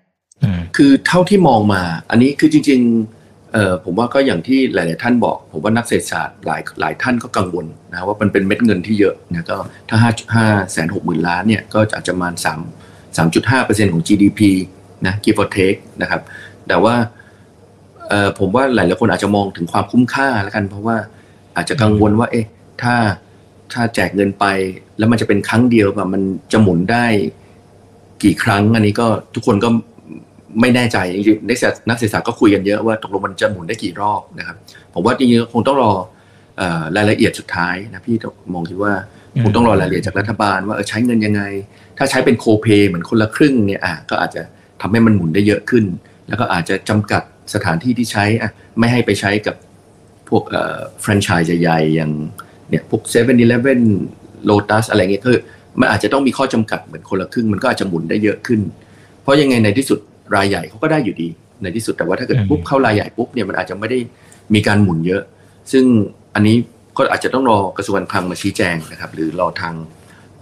[0.75, 9.57] คือเท่าที่มองมา อันนี้คือจริงๆเออผมว่าก็อย่างที่หลาย ๆ ท่านบอก ผมว่านักเศรษฐศาสตร์หลายหลายท่านก็กังวลนะว่ามันเป็นเม็ดเงินที่เยอะนะก็
[9.89, 12.59] ถ้าห้าห้าแสนหกหมื่นล้านเนี่ยก็อาจจะประมาณสาม
[13.17, 14.41] สามจุดห้าเปอร์เซ็นต์ของ GDP
[15.05, 16.21] นะ give or take นะครับ
[16.67, 16.95] แต่ว่า
[18.09, 20.97] เออผมว่าหลายๆคนอาจจะมองถึงความคุ้มค่าแล้วกัน เพราะว่า
[21.55, 22.45] อาจจะกังวลว่าเอ๊ะ
[22.81, 22.95] ถ้า
[23.73, 24.45] ถ้าแจกเงินไป
[24.97, 27.05] แล้วมันจะเป็นครั้งเดียวแบบมันจะหมุนได้
[28.23, 29.69] กี่ครั้ง อันนี้ก็ทุกคนก็
[30.59, 34.55] ไม่แน่ใจจริงๆนักเศรษฐนักเศรษฐศาสตร์ก็คุยกันเยอะว่าตกลงมันจะหมุนได้กี่รอบนะครับ
[34.93, 35.91] ผมว่าจริงๆคงต้องรอ
[36.57, 38.15] เอ่อรายละเอียดสุดท้ายนะพี่
[38.53, 38.93] มองคิดว่า
[39.33, 41.41] อืมคงต้องรอรายละเอียดจากรัฐบาลว่าเออใช้เงินยังไง
[41.97, 44.41] ถ้าใช้เป็น co-pay เหมือนคนละครึ่งเนี่ยอะก็อาจจะ
[44.81, 45.85] ทำให้มันหมุนได้เยอะขึ้น
[46.27, 49.55] แล้วก็อาจจะจำกัดสถานที่ที่ใช้อะไม่ให้ไปใช้กับ
[50.29, 52.11] พวกเอ่อแฟรนไชส์ใหญ่ๆอย่าง
[52.69, 53.81] เนี่ยพวกเซเว่นอีเลฟเว่น
[54.45, 55.37] โลตัสอะไรเงี้ยคือ
[55.79, 58.59] มันอาจจะต้องมีข้อจำกัดเหมือนคนละครึ่งมันก็อาจจะหมุนได้เยอะขึ้น
[59.21, 59.99] เพราะยังไงในที่สุด
[60.35, 61.29] รายใหญ่เขาก็ได้อยู่ดี
[61.61, 63.99] ในที่สุดแต่ว่าถ้าเกิดอืมปุ๊บเข้ารายใหญ่ปุ๊บเนี่ยมันอาจจะไม่ได้
[64.53, 65.21] มีการหมุนเยอะ
[65.71, 65.85] ซึ่ง
[66.35, 66.55] อันนี้
[66.97, 69.75] ก็อาจจะต้องรอกระทรวงการคลังมาชี้แจงนะครับ หรือรอทาง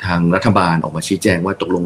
[0.05, 1.83] ทางรัฐบาลออกมาชี้แจงว่าตกลง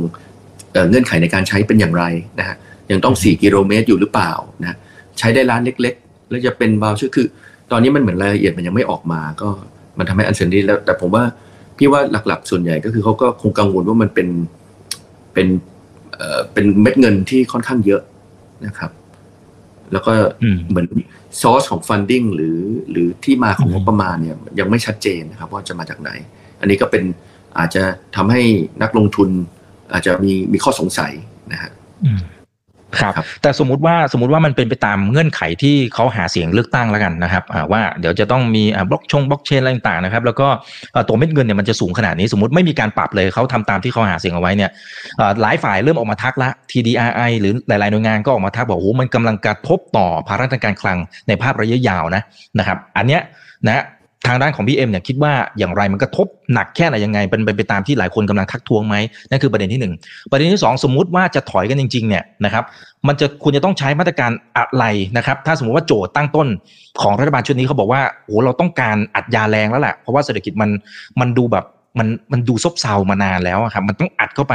[0.74, 2.04] เอ่อเงื่อนไขในการใช้เป็นอย่างไร
[2.40, 2.56] นะฮะ
[2.92, 4.32] ยังต้อง 4 กิโลเมตรอยู่หรือเปล่า
[4.62, 4.78] นะ
[5.20, 7.28] ใช้ได้ร้านเล็ก ๆ แล้วจะเป็นบาวชื่อคือ
[7.72, 9.50] ตอนนี้มันเหมือนรายละเอียดมันยังไม่ออกมาก็
[9.98, 11.24] มันทำให้อันเซนดี้แล้วแต่ผมว่า
[11.78, 14.28] พี่ว่าหลักๆ ส่วนใหญ่ก็คือเขาก็คงกังวลว่ามันเป็น
[15.34, 15.48] เป็น
[16.20, 18.02] เอ่อเป็นเม็ดเงินที่ค่อนข้างเยอะ
[18.66, 18.92] นะครับ
[19.92, 20.88] แล้วก็อืมเหมือน
[21.42, 22.60] ซอสของ funding หรือ
[22.92, 26.12] หรือที่มาของอืมงบประมาณเนี่ยยังไม่ชัดเจนนะครับ ว่าจะมาจากไหน
[26.60, 27.04] อันนี้ก็เป็น
[27.58, 27.84] อาจจะ
[28.16, 28.42] ทำให้
[28.82, 29.30] นักลงทุน
[29.94, 31.12] อาจจะมีมีข้อสงสัย
[31.52, 31.72] นะฮะ
[32.06, 32.20] อืม
[33.00, 40.48] ครับครับแต่สมมติว่าสมมติว่ามันเป็นไปตามเงื่อนไขที่เขาหาเสียงเลือกตั้งแล้วกันนะครับอ่าว่าเดี๋ยวจะต้องมีอ่าบล็อกชงบล็อกเชนอะไรต่างๆนะครับแล้วก็
[40.94, 44.70] เอ่อตัวเม็ดเงินเนี่ยมันจะสูงขนาดนี้ สมมติไม่มีการปรับเลยเขาทำตามที่เขาหาเสียงเอาไว้เนี่ย
[45.18, 50.98] เอ่อหลายฝ่ายเริ่มออกมาทักละ TDRI หรือหลายๆหน่วยงานก็ออกมาทักบอกโอ้โหมันกำลังกระทบต่อภาระทางการคลัง
[51.28, 52.22] ในภาพระยะยาวนะ
[52.60, 53.22] นะครับ อันเนี้ย
[53.68, 58.96] นะทางด้านของพี่เอ็มเนี่ยคิดว่าอย่างไรมันกระทบหนักแค่ไหนยังไงเป็นเป็นไปตามที่หลายคนกำลังทักท้วงไหม
[59.30, 59.94] นั่นคือประเด็นที่หนึ่ง
[60.32, 62.64] ประเด็นที่สองสมมุติว่าจะถอยกันจริงๆเนี่ยนะครับ
[63.08, 64.86] มันจะควรจะต้องใช้มาตรการอะไร
[65.18, 66.48] นะครับถ้าสมมติว่าโจทย์ตั้งต้น
[67.02, 70.70] ของรัฐบาลชุดนี้เขาบอกว่าโอ้เราต้องการอัดยาแรงแล้วแหละเพราะว่าเศรษฐกิจมัน
[71.20, 71.66] มันดูแบบ
[72.00, 74.54] มันมันดูซบเซามานานแล้วอะครับมันต้องอัดเข้าไป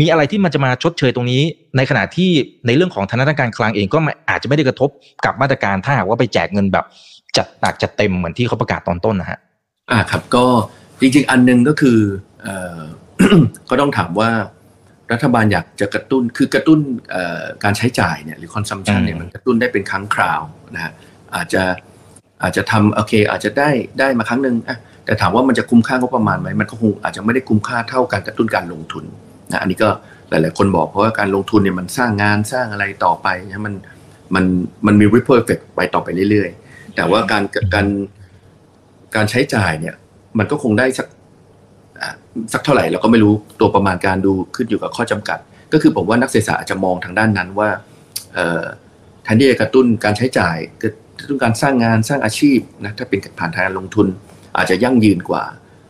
[0.00, 1.42] มีอะไรที่มันจะมาชดเชยตรงนี้
[1.76, 2.30] ในขณะที่
[2.66, 4.90] ในเรื่องของธนาคารกลางเองก็ไม่อาจจะไม่ได้กระทบ
[5.24, 6.84] กับมาตรการถ้าหากว่าไปแจกเงินแบบ
[7.36, 9.38] จัดหนักจัดเต็มเหมือนที่เขาประกาศตอนต้นนะฮะ
[9.90, 10.44] อ่าครับก็
[11.00, 11.98] จริงๆ อันหนึงก็คือ
[12.42, 12.80] เอ่อ
[13.70, 14.30] ก็ต้องถามว่า
[15.12, 16.78] รัฐบาลอยากจะกระตุ้นคือกระตุ้น
[17.10, 20.42] เอ่อการใช้จ่ายเนี่ยหรือ consumption เนี่ยอืมมันกระตุ้นได้เป็นครั้งคราว
[20.74, 20.92] นะฮะ
[21.34, 21.62] อาจจะ
[22.42, 29.04] อาจจะทำโอเค อาจจะได้ได้มาครั้งหนึ่งอะแต่ถามว่ามันจะคุ้มค่างบประมาณไหมมันก็คงอาจจะไม่ได้คุ้มค่าเท่าการกระตุ้นการลงทุน
[29.50, 29.88] นะอันนี้ก็
[30.30, 33.74] หลาย ๆ คนบอกเพราะว่าการลงทุนเนี่ยมันสร้างงานสร้างอะไรต่อไปนะมัน
[34.34, 34.44] มัน
[34.86, 36.63] มันมี ripple effect ไปต่อไปเรื่อยๆ
[36.96, 37.42] แต่ว่าการ
[37.74, 37.86] การ
[39.14, 39.94] การใช้จ่ายเนี่ย
[40.38, 41.06] มันก็คงได้สัก
[42.52, 45.38] สักเท่าไหร่เราก็ไม่รู้ตัวประมาณการดูขึ้นอยู่กับข้อจำกัด
[45.72, 47.68] ก็คือผมว่านักเศรษฐศาสตร์อาจจะมองทางด้านนั้นว่า
[49.24, 50.56] แทนที่จะกระตุ้นการใช้จ่าย
[51.18, 54.06] กระตุ้นการสร้างงานสร้างอาชีพนะถ้าเป็นผ่านทางการลงทุน
[54.56, 55.42] อาจจะยั่งยืนกว่า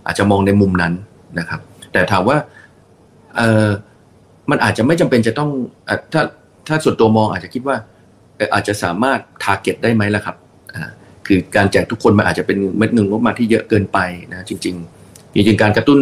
[0.06, 0.92] อาจจะมองในมุมนั้น
[1.38, 1.60] นะครับ
[1.92, 2.36] แต่ถามว่า
[3.36, 3.68] เออ
[4.50, 5.50] มันอาจจะไม่จำเป็นจะต้อง
[6.12, 6.22] ถ้า
[6.68, 7.76] ถ้าส่วนตัวมองอาจจะคิดว่า
[8.54, 10.36] อาจจะสามารถ target ได้ไหมล่ะครับ
[11.26, 13.98] คือการแจกทุกคนมันอาจจะเป็นเม็ดเงินงบประมาณที่เยอะเกินไป
[14.32, 14.74] นะจริง
[15.06, 15.98] ๆ จริงๆการกระตุ้น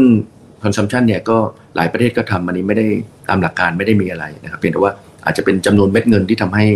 [0.63, 1.37] consumption เนี่ยก็
[1.77, 2.87] หลายประเทศก็ทำอันนี้ไม่ได้
[3.29, 4.93] ตามหลักการไม่ได้มีอะไรนะครับเพียงแต่ว่า
[5.25, 6.67] อาจจะเป็นจำนวนเม็ดเงินที่ทำให้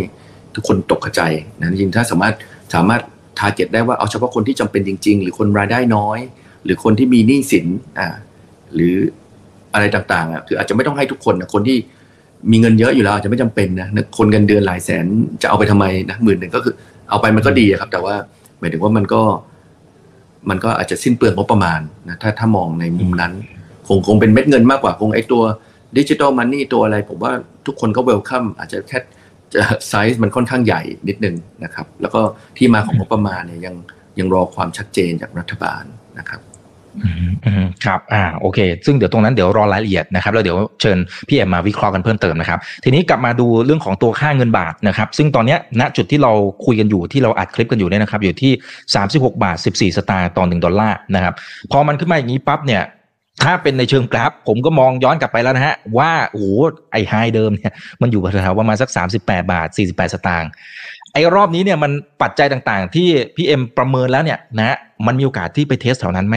[0.55, 1.21] ทุกคนตกกระจ
[1.59, 2.35] นะจริงถ้าสามารถ
[2.73, 3.01] สามารถ
[3.39, 6.19] target ได้ว่าเอาเฉพาะคนที่จำเป็นจริง ๆ หรือคนรายได้น้อย
[6.63, 7.65] หรือคนที่มีหนี้สิน
[7.99, 8.15] อ่า
[8.73, 8.95] หรือ
[9.73, 11.77] อะไรต่างๆอะคืออาจจะไม่ต้องให้ทุกคนนะคนที่
[12.51, 15.05] มีเงินเยอะอยู่แล้วอาจจะไม่จำเป็นนะคนเงินเดือนหลายแสน
[15.41, 16.73] จะเอาไปทำไมนะหมื่นหนึ่งก็คือ
[17.09, 18.15] เอาไปมันก็ดีครับ แต่ว่า
[18.59, 19.21] หมายถึงว่ามันก็
[20.49, 23.33] มันก็อาจจะสิ้นเปลืองงบประมาณนะถ้าถ้ามองในมุมนั้น
[23.87, 25.43] คงคงเป็นเม็ดเงินมากกว่าคงไอตัว
[25.97, 27.33] digital money ตัวอะไร ผมว่า
[27.65, 28.99] ทุกคนก็เวลคัมอาจจะแค่
[29.53, 32.21] จะไซส์มันค่อนข้างใหญ่นิดนึงนะครับ แล้วก็
[32.57, 33.75] ที่มาของงบประมาณเนี่ยยัง
[34.19, 35.83] ยังรอความชัดเจนจากรัฐบาล
[36.19, 36.41] นะครับ
[37.85, 46.31] ครับอ่าโอเค ซึ่งเดี๋ยวตรงนั้นเดี๋ยวรอรายละเอียดนะครับแล้วเดี๋ยวเชิญพี่เอ็มมาวิเคราะห์กันเพิ่มเติมนะครับ ทีนี้กลับมาดูเรื่องของตัวค่าเงินบาทนะครับ ซึ่งตอนนี้ณจุดที่เรา
[46.65, 48.51] คุยกันอยู่ที่เราอัดคลิปกันอยู่เนี่ยนะครับ อยู่ที่
[48.97, 51.33] 36 บาท 14 สตางค์ต่อ1ดอลลาร์นะครับ
[51.71, 52.83] พอมันขึ้นมาอย่างนี้ปั๊บเนี่ย
[53.43, 56.45] ถ้าเป็นในเชิงกราฟ ผมก็มองย้อนกลับไปแล้วนะฮะ ว่าโอ้โห
[56.91, 60.49] ไอไฮเดิมเนี่ยมันอยู่แถวๆประมาณสัก 38 บาท 48 สตางค์
[61.13, 66.35] ไอ้รอบนี้เนี่ยมันปัจจัยต่างๆ ที่พี่เอ็มประเมินแล้วเนี่ยนะมันมีโอกาสที่ไปเทสแถวนั้นไหม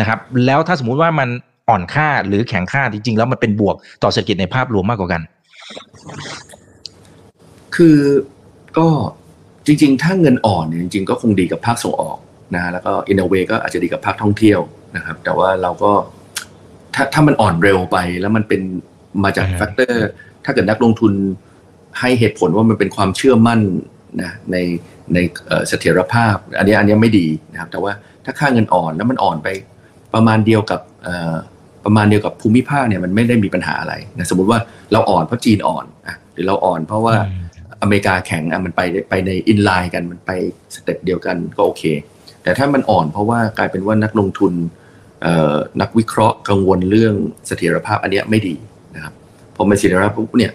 [0.00, 1.28] นะครับ แล้วถ้าสมมุติว่ามัน
[1.68, 5.22] อ่อนค่าหรือแข็งค่าจริงๆ แล้วมันเป็นบวกต่อเศรษฐกิจในภาพรวมมากกว่ากัน
[7.76, 7.98] คือ
[8.78, 8.88] ก็
[9.66, 12.18] จริง ๆ ถ้าเงินอ่อนเนี่ยจริง ๆ ก็คงดีกับภาคส่งออก
[12.54, 14.60] นะแล้วก็ in a way ก็อาจจะดีกับภาคท่องเที่ยว
[14.96, 15.92] นะครับ แต่ว่าเราก็
[16.94, 18.62] ถ้าถ้ามันอ่อนเร็วไปแล้วมันเป็น
[19.24, 20.08] มาจาก factor
[20.44, 21.12] ถ้าเกิดนักลงทุน
[22.00, 23.60] ให้เหตุผลว่ามันเป็นความเชื่อมั่น
[24.22, 24.56] นะใน
[25.14, 25.18] ใน
[25.68, 27.92] เสถียรภาพ อันนี้อันนี้ไม่ดีนะครับ แต่ว่า
[28.24, 29.48] ถ้าค่าเงินอ่อนแล้วมันอ่อนไป
[30.14, 30.80] ประมาณเดียวกับ
[31.84, 34.58] ประมาณเดียวกับภูมิภาคเนี่ยมันไม่ได้มีปัญหาอะไรนะสมมติว่า
[34.92, 37.14] เราอ่อนเพราะจีนอ่อนอะหรือเราอ่อนเพราะว่า
[37.82, 40.30] อเมริกาแข็งอะมันไปไปใน in line กันมันไป
[40.74, 41.82] สเต็ปเดียวกันก็โอเค
[42.42, 44.52] แต่ถ้ามันอ่อนเพราะว่ากลายเป็นว่านักลงทุน
[45.80, 47.14] นักวิเคราะห์กังวลเรื่อง
[47.46, 48.54] เสถียรภาพอันนี้ไม่ดี
[48.94, 49.12] นะครับ
[49.56, 50.52] พอมันเสถียรภาพปุ๊บเนี่ย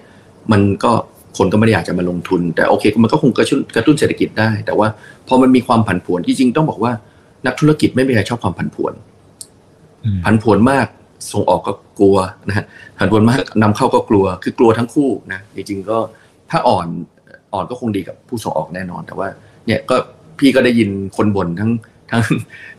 [0.52, 0.91] มันก็
[1.38, 4.88] คนก็ไม่ได้อยากจะมาลงทุน แต่โอเคมันก็คงกระตุ้นกระตุ้นเศรษฐกิจได้ แต่ว่า
[5.28, 6.91] พอมันมีความผันผวนที่จริงต้องบอกว่า
[7.45, 8.93] นักธุรกิจไม่มีใครชอบความผันผวน
[10.23, 10.88] ผันผวนมาก
[11.31, 12.65] ส่งออกก็กลัวนะฮะ
[12.97, 15.97] ผันผวนมากนำเข้าก็กลัว คือกลัวทั้งคู่นะจริงๆก็
[16.51, 16.88] ถ้าอ่อน
[17.53, 19.27] อ่อนก็คงดีกับผู้ส่งออกแน่นอน แต่ว่า
[19.65, 19.95] เนี่ยก็
[20.39, 21.71] พี่ก็ได้ยินคนบ่นทั้ง
[22.12, 22.21] ทั้ง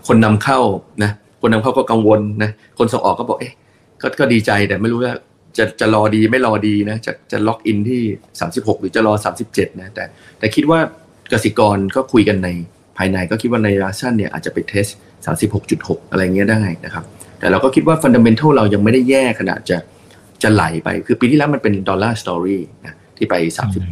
[0.06, 0.58] คนนำเข้า
[1.02, 3.54] นะคนนำเข้าก็กังวลนะคนส่งออกก็บอกเอ๊ะ
[4.02, 5.14] ก็ก็ดีใจแต่ไม่รู้ว่า
[5.58, 8.02] จะจะรอดีไม่รอดีนะจะจะล็อกอินที่
[8.40, 9.12] 36 หรือจะรอ
[9.46, 10.04] 37 นะแต่
[10.38, 10.80] แต่คิดว่า
[11.32, 12.48] กสิกรก็คุยกันใน
[12.96, 14.86] ภายในก็คิดว่าในราชันเนี่ยอาจจะไปเทส
[15.26, 17.04] 36.6 อะไรเงี้ยได้นะครับ
[17.38, 19.78] แต่เราก็คิดว่า fundamental เรายังไม่ได้แย่ขนาดจะ
[20.42, 23.34] จะไหลไป คือปีที่แล้วมันเป็น dollar story นะที่ไป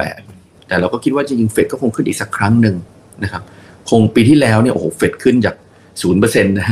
[0.05, 2.77] 38 แต่เราก็คิดว่าจริงๆเฟดก็คงขึ้นอีกสักครั้งหนึ่ง
[3.25, 3.43] นะครับ
[3.91, 5.55] คงปีที่แล้วเนี่ยโอ้โหเฟดขึ้นจาก
[6.03, 6.69] ศูนย์เปอร์เซ็นต์นะ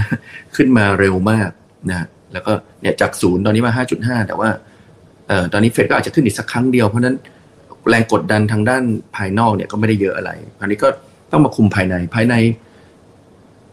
[0.57, 1.51] ขึ้นมาเร็วมาก
[1.91, 3.73] นะแล้วก็เนี่ยจากศูนย์ตอนนี้มา
[4.05, 4.49] 5.5 แต่ว่า
[5.29, 7.17] เอ่อตอนนี้เฟดก็อาจจะขึ้นอีกสักครั้งเดียว เพราะนั้น
[7.89, 8.83] แรงกดดันทางด้าน
[9.17, 10.89] ภายนอกเนี่ยก็ไม่ได้เยอะอะไร อันนี้ก็
[11.33, 12.35] ต้องมาคุมภายในภายใน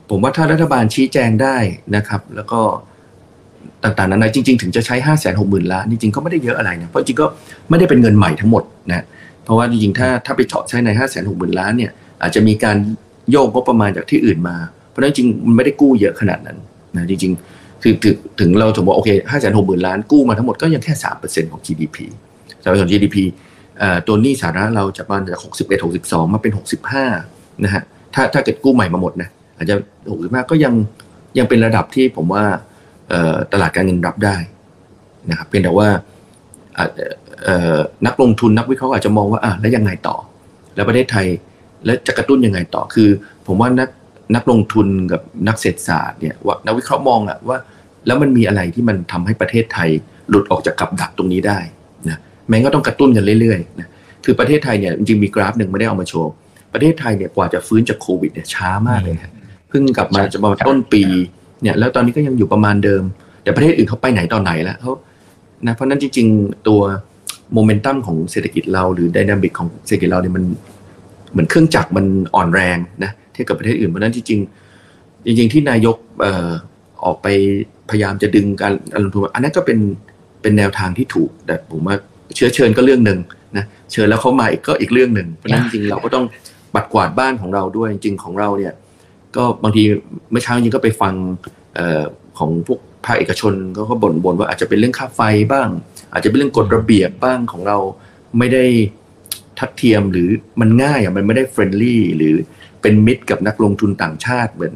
[0.09, 1.57] ผมว่าถ้ารัฐบาลชี้แจงได้
[1.95, 2.59] นะครับ แล้วก็
[3.83, 7.25] ต่างๆนั้นจริง ๆ ถึงจะใช้ห้าแสนหกหมื่นล้านจริงๆก็ไม่ได้เยอะอะไรนะเพราะจริงก็
[7.69, 9.03] ไม่ได้เป็นเงินใหม่ทั้งหมดนะ
[9.43, 12.77] เพราะว่าจริงๆถ้าถ้าไปเจาะใช้ในห้าแสนหกหมื่นล้านเนี่ยอาจจะมีการ
[13.31, 14.57] โยกก็ประมาณจากที่อื่นมา
[14.89, 16.57] เพราะนั้นจริงมันไม่ได้กู้เยอะขนาดนั้น
[16.95, 21.97] นะจริงๆคือถึงถึงเราถือว่าโอเคห้าแสนหกหมื่นล้านกู้มาทั้งหมดก็ยังแค่สามเปอร์เซ็นต์ของ GDP
[22.63, 23.17] สำหรับ GDP
[24.07, 27.05] ตัวหนี้สาธารณะเราจะมาจากหกสิบเอ็ดหกสิบสองมาเป็นหกสิบห้า
[27.63, 29.75] นะฮะถ้าถ้าเกิดกู้ใหม่มาหมดนะ อาจจะ
[30.11, 30.73] หกสิบห้าก็ยัง
[31.37, 32.43] ยังเป็นระดับที่ผมว่า
[33.53, 34.37] ตลาดการเงินรับได้
[35.29, 35.87] นะครับเพียงแต่ว่า
[38.05, 40.15] นักลงทุนนักวิเคราะห์อาจจะมองว่าอะแล้วยังไงต่อ
[40.75, 41.27] แล้วประเทศไทย
[41.85, 43.09] แล้วจะกระตุ้นยังไงต่อคือ
[43.47, 43.89] ผมว่านัก
[44.35, 47.57] นักลงทุนกับนักเศรษฐศาสตร์เนี่ยว่านักวิเคราะห์มองอะว่า
[48.07, 49.89] แล้วมันมีอะไรที่มันทำให้ประเทศไทย
[50.29, 51.59] หลุดออกจากกับดักตรงนี้ได้
[52.09, 52.17] นะ
[52.49, 53.89] แม้ก็ต้องกระตุ้นกันเรื่อยๆนะ
[54.25, 56.31] คือประเทศไทยเนี่ยจริงมีกราฟหนึ่งไม่ได้เอามาโชว์
[56.73, 59.32] ประเทศไทยเนี่ยกว่าจะฟื้นจากโควิดเนี่ยช้ามากเลยนะ
[59.73, 61.03] พิ่งกลับมาจะมาต้นปี
[61.61, 63.03] เนี่ยแล้วตอนนี้ก็ยังอยู่ประมาณเดิม
[63.43, 64.91] แต่ประเทศอื่นเขาไปไหนตอนไหนแล้วเขา
[65.67, 66.81] นะเพราะนั้นจริง ๆ ตัว
[67.53, 70.43] โมเมนตัมของเศรษฐกิจเราหรือดินามิกของเศรษฐกิจเราเนี่ยมัน
[71.31, 72.05] เหมือนเครื่องจักรมัน
[72.35, 76.49] อ่อนแรงนะเทียบกับประเทศอื่นเพราะนั้นจริงๆจริง ๆ ที่นายกเอ่อ
[77.05, 77.27] ออกไป
[77.89, 79.79] พยายามจะดึงการลงทุนอันนั้นก็เป็น
[80.41, 81.95] เป็นแนวทางที่ถูก แต่ผมว่า
[82.35, 83.19] เชื้อเชิญก็เรื่องหนึ่ง
[83.57, 86.25] นะเชิญแล้วเขามาอีกก็อีกเรื่องหนึ่งเพราะนั้นจริงๆเราก็ต้อง
[86.75, 88.73] ปัดกวาดบ้านของเราด้วยจริงของเราเนี่ย
[89.37, 89.83] ก็บางที
[90.31, 91.13] เมื่อเช้าจริงก็ไปฟัง
[91.77, 92.03] ออ
[92.39, 95.69] ของพวกภาคเอกชนก็เขาบ่นบ่นว่าอาจจะเป็นเรื่องค่าไฟบ้าง
[96.13, 97.77] อาจจะเป็นเรื่องกฎระเบียบบ้างของเรา
[98.37, 98.65] ไม่ได้
[99.59, 100.29] ทัดเทียมหรือ
[100.61, 102.35] มันง่ายอะมันไม่ได้ friendly หรือ
[102.81, 104.75] เป็นมิตรกับนักลงทุนต่างชาติเหมือน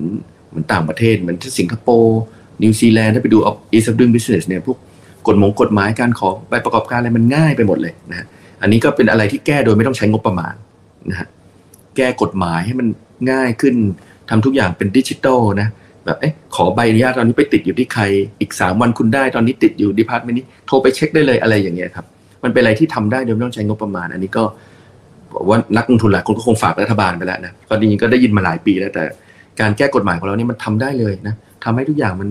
[0.50, 2.20] เหมือนต่างประเทศ เหมือนที่สิงคโปร์
[2.64, 4.78] นิวซีแลนด์ถ้าไปดู ease of doing business เนี่ยพวก
[5.28, 8.26] กฎหมงกฎหมายการขอใบประกอบการอะไรมันง่ายไปหมดเลยนะ
[8.62, 10.54] อันนี้ก็เป็นอะไรที่แก้โดยไม่ต้องใช้งบประมาณ
[11.10, 11.28] นะฮะ
[11.98, 12.88] แก้กฎหมายให้มัน
[13.32, 13.76] ง่ายขึ้น
[14.30, 15.68] ทำทุกอย่างเป็นดิจิตอลนะ
[16.06, 18.04] แบบเอ๊ะขอใบอนุญาตตอนนี้ไปติดอยู่ที่ใคร
[18.40, 22.06] อีกสามวันคุณได้ตอนนี้ติดอยู่ department นี้โทรไปเช็คได้เลยอะไรอย่างเงี้ยครับ
[22.44, 24.44] มันเป็นอะไรที่ทำได้โดยไม่ต้องใช้งบประมาณ อันนี้ก็
[25.50, 29.04] ว่านักลงทุนหลายคนก็คงฝากรัฐบาลไปแล้วนะก็จริงๆก็ได้ยินมาหลายปีแล้วแต่
[29.60, 32.30] การแก้กฎหมายของเราเนี่ยมันทำได้เลยนะทำให้ทุกอย่างมัน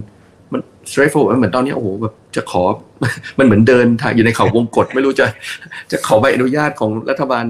[0.53, 2.63] มัน straightforward เหมือนตอนนี้โอ้โหแบบจะขอ
[3.39, 5.27] มันเหมือนเดินทางอยู่ในเขาวงกฏไม่รู้จะ
[5.91, 7.45] จะขอใบอนุญาตของรัฐบาล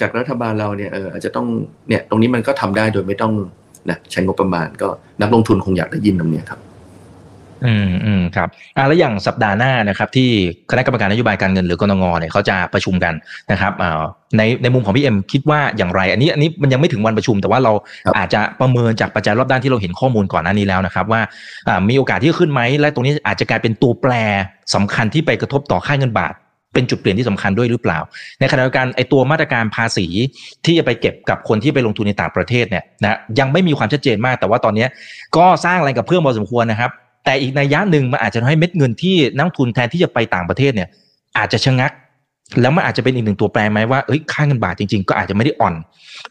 [0.00, 1.46] จากรัฐบาลเราเนี่ยเอออาจจะต้อง
[1.88, 3.32] เนี่ยตรงนี้มันก็ทำได้โดยไม่ต้อง
[3.90, 4.88] นะใช้งบประมาณก็
[5.20, 6.60] นักลงทุนคงอยากได้ยินตรงนี้ครับ
[7.66, 10.28] อืมอืมครับอ่าแล้วอย่างสัปดาห์หน้านะครับ ที่
[10.70, 13.14] คณะกรรมการนโยบายการเงินหรือกรงเนี่ยเขาจะประชุมกัน
[13.52, 14.02] นะครับอ่า
[14.36, 17.72] ในในมุมของพี่เอ็มคิดว่าอย่างไร อันนี้อันนี้มันยังไม่ถึงวันประชุม แต่ว่าเรา
[18.06, 21.20] ครับอาจจะประเมินจากปัจจัยรอบด้านที่เราเห็นข้อมูลก่อนหน้านี้แล้วนะครับ ว่า
[21.68, 24.12] อ่ามีโอกาสที่จะขึ้นไหมและตรงนี้อาจจะกลายเป็นตัวแปร
[24.74, 26.34] สำคัญที่ไปกระทบต่อค่าเงินบาท
[26.74, 27.98] เป็นจุดเปลี่ยนที่สำคัญด้วยหรือเปล่า
[28.40, 30.06] ในขณะเดียวกันไอตัวมาตรการภาษี
[30.64, 34.86] ที่จะไปเก็บกับคนที่ไปลงทุนในต่างประเทศเนี่ยนะยังไม่มีความชัดเจนมาก แต่ว่าตอนนี้
[35.36, 36.90] ก็สร้างแรงกับเพื่อมพอสมควรนะครับ
[37.24, 40.88] แต่อีกในยะหนึ่งมันอาจจะทำให้เม็ดเงินที่นักทุนแทนที่จะไปต่างประเทศเนี่ย
[41.38, 41.92] อาจจะชะงัก
[42.60, 45.74] แล้วมันอาจจะเป็นอีกหนึ่งตัวแปรไหมว่าเอ้ยค่าเงินบาทจริงๆ ก็อาจจะไม่ได้อ่อน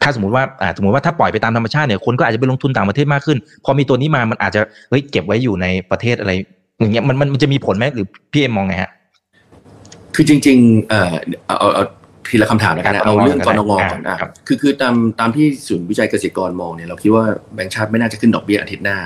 [0.02, 6.32] ถ้าสมมติว่าอ่าสมมติว่าถ้าปล่อยไปตามธรรมชาติเนี่ยคนก็อาจจะไปลงทุนต่างประเทศมากขึ้น พอมีตัวนี้มามันอาจจะเฮ้ยเก็บไว้อยู่ในประเทศอะไร
[6.80, 8.90] อย่างเงี้ยมันมันมันจะมีผลไหมหรือพี่เอ็มมองไงฮะ
[10.14, 11.14] คือจริงๆเอ่อ
[11.46, 11.84] เอาเอาเอา
[12.28, 17.24] ทีละคำถามแล้วกันครันะบเอาเรื่องกกรรนนงงก่อนนะครับคือคือตามตามที่ศูนย์วิจัยเกษตรกรมองเนี่ยเราคิดว่า
[17.54, 18.98] แบงก์ชาติไม่น่าจะขึ้นดอกเบี้ยอาทิตย์หน้า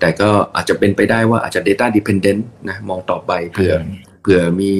[0.00, 3.72] แต่ก็อาจจะเป็นไปได้ว่าอาจจะ data dependent นะมองต่อไปเผื่อ
[4.22, 4.70] เผื่อมี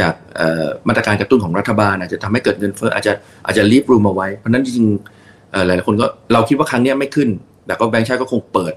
[0.00, 3.12] จากเอ่อมาตรการกระตุ้นของรัฐบาล อาจจะทำให้เกิดเงินเฟ้ออาจจะ
[3.46, 7.28] อาจจะรีบรูมเอาไว้ เพราะฉะนั้นจริงๆเอ่อหลายๆคนก็เราคิดว่าครั้งเนี้ยไม่ขึ้น
[7.66, 8.74] แต่ก็แบงก์ชาติก็คงเปิด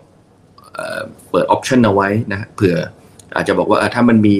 [0.73, 2.75] เอ่อเปิดออปชันเอาไว้นะเผื่อ
[3.35, 4.37] อาจจะบอกว่าอะถ้ามันมี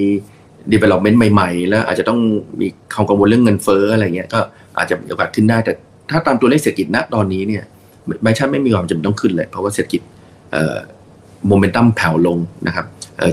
[0.72, 2.18] development ใหม่ๆ แล้วอาจจะต้อง
[2.60, 4.40] มีความกังวลเรื่องเงินเฟ้ออะไรเงี้ยก็
[4.78, 5.72] อาจจะมีโอกาสขึ้นได้ แต่
[6.10, 7.64] ถ้าตามตัวเลขเศรษฐกิจณตอนนี้เนี่ย
[8.22, 10.02] แบงก์ชาติไม่มีความจำเป็นต้องขึ้นเลย เพราะว่าเศรษฐกิจ
[11.48, 12.86] โมเมนตัมแผ่วลงนะครับ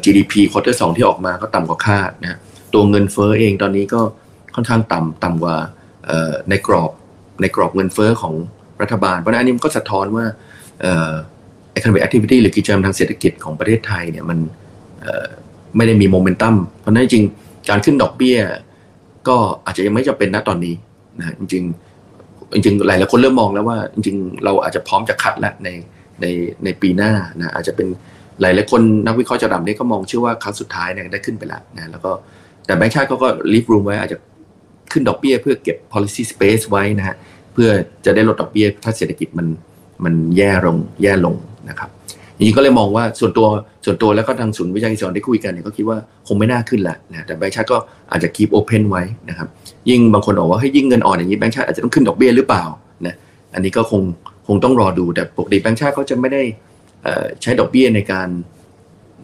[0.04, 2.39] GDP ควอเตอร์สองที่ออกมาก็ต่ำกว่าคาดนะ
[2.74, 4.02] ตัวเงินเฟ้อเองตอนนี้ก็
[4.56, 5.56] ค่อนข้างต่ำต่ำกว่า
[6.50, 6.91] ในกรอบ
[7.41, 8.34] ในกรอบเงินเฟ้อของ
[8.82, 10.26] รัฐบาล เพราะนั้นอันนี้มันก็สะท้อนว่า
[10.82, 11.12] เอ่อ
[11.78, 14.39] economic activity หรือกิจกรรมทางเศรษฐกิจของประเทศไทยเนี่ยมัน
[15.77, 17.23] ไม่ได้มีโมเมนตัมเพราะนั้นจริง
[17.69, 18.38] การขึ้นดอกเบี้ย
[19.27, 20.75] ก็อาจจะยังไม่จำเป็นนะตอนนี้
[21.19, 21.63] นะจริง
[22.63, 25.69] จริงหลายหลายคนเริ่มมองแล้วว่า จริง เราอาจจะพร้อมจะคัดแล้วใน
[26.21, 26.25] ใน
[26.63, 27.88] ในปีหน้านะอาจจะเป็น
[28.41, 32.12] หลายหลายคนนักวิเคราะห์จะดำนี่ก็มองเชื่อว่าครั้งสุดท้ายเนี่ยได้ขึ้นไปแล้วนะแล้วก็
[32.65, 34.17] แต่แบงก์ชาติเขาก็รีบรูมไว้อาจจะ
[34.91, 37.15] ขึ้นดอกเบี้ยเพื่อเก็บ policy space ไว้นะฮะ
[37.53, 37.69] เพื่อ
[38.05, 39.47] จะได้ลดดอกเบี้ยถ้าเศรษฐกิจมัน
[40.03, 41.36] มันแย่ลงแย่ลง
[41.69, 41.89] นะครับ
[42.45, 43.47] จริงก็เลยมองว่าส่วนตัว
[43.86, 47.77] ส่วนตัวแล้วก็ทางศูนย์วิจัยเกษตรได้คุยกันเนี่ยก็คิดว่าคงไม่น่าขึ้นละนะแต่แบงก์ชาติก็
[48.12, 49.47] อาจจะ keep open ไว้นะครับ
[49.89, 52.63] ยิ่งบางคนบอกว่าให้ยิ่งเงินอ่อนอย่างนี้แบงก์ชาติอาจจะต้องขึ้นดอกเบี้ยหรือเปล่า
[53.08, 53.15] นะ
[53.54, 54.01] อันนี้ก็คง
[54.47, 56.41] คงต้องรอดูแต่ปกติแบงก์ชาติเขาจะไม่ได้
[57.41, 58.30] ใช้ดอกเบี้ยในการ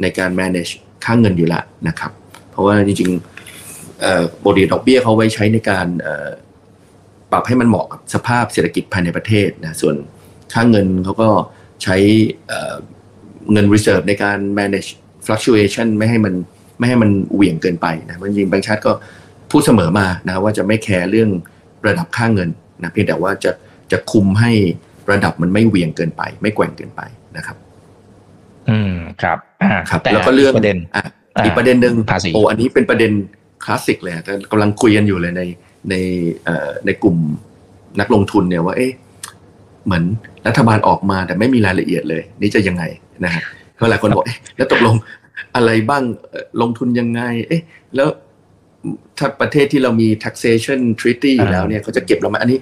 [0.01, 0.71] ในการ manage
[1.05, 2.11] ค่าเงินอยู่ละนะครับ
[2.51, 5.87] เพราะว่าจริงๆเอ่อปกติดอกเบี้ยเขาไว้ใช้ในการ
[7.31, 9.95] ปรับให้มันเหมาะกับสภาพเศรษฐกิจภายในประเทศนะส่วน
[10.53, 11.29] ค่าเงินเขาก็
[11.83, 11.95] ใช้
[13.47, 14.89] เอ่อเงิน reserve ในการ manage
[15.25, 16.33] fluctuation ไม่ให้มัน
[16.79, 18.91] ไม่ให้มันเหวี่ยงเกินไปนะเพราะจริงๆแบงก์ชาติก็
[19.51, 21.29] พูดเสมอมานะว่าจะไม่แคร์เรื่อง
[21.87, 22.49] ระดับค่าเงิน
[22.83, 23.51] นะเพียงแต่ว่าจะ
[23.91, 24.51] จะคุมให้
[25.11, 27.01] ระดับมันไม่เหวี่ยงเกินไป ไม่แกว่งเกินไป
[27.37, 27.57] นะครับ
[28.69, 31.03] อืมครับอ่าครับแต่แล้วก็เรื่องประเด็นอะ
[31.35, 33.11] อ่าอีกประเด็นหนึ่งภาษีโอ้อันนี้เป็นประเด็น
[33.63, 35.41] คลาสสิกเลยอะแต่กำลังคุยกันอยู่เลยใน
[35.89, 35.95] ใน
[36.45, 37.17] เอ่อในกลุ่ม
[37.99, 38.91] นักลงทุนเนี่ยว่า เอ๊ะ
[39.85, 40.03] เหมือน
[40.47, 42.83] รัฐบาลออกมาแต่ไม่มีรายละเอียดเลย นี่จะยังไง
[43.25, 43.43] นะฮะ
[43.75, 44.95] เพราะหลายคนบอกเอ๊ะแล้วตกลง
[45.55, 47.61] อะไรบ้างเอ่อลงทุนยังไง เอ๊ะ
[47.95, 48.09] แล้ว
[49.17, 52.59] ถ้าประเทศที่เรามี taxation treaty อยู่แล้วเนี่ยเขาจะเก็บเราไหมอันนี้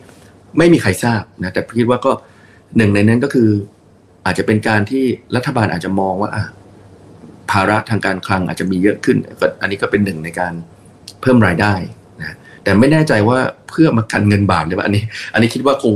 [0.57, 2.11] ไม่มีใครทราบนะแต่คิดว่าก็
[2.77, 3.49] หนึ่งในนั้นก็คือ
[4.25, 5.03] อาจจะเป็นการที่
[5.35, 6.43] รัฐบาลอาจจะมองว่าอะ
[7.51, 10.53] ภาระทางการคลังอาจจะมีเยอะขึ้นก็อันนี้ก็เป็นหนึ่งในการ
[11.21, 11.73] เพิ่มรายได้
[12.19, 13.39] นะแต่ไม่แน่ใจว่า
[13.69, 15.93] เพื่อมากันเงินบาทหรือเปล่าอันนี้ อันนี้คิดว่าคง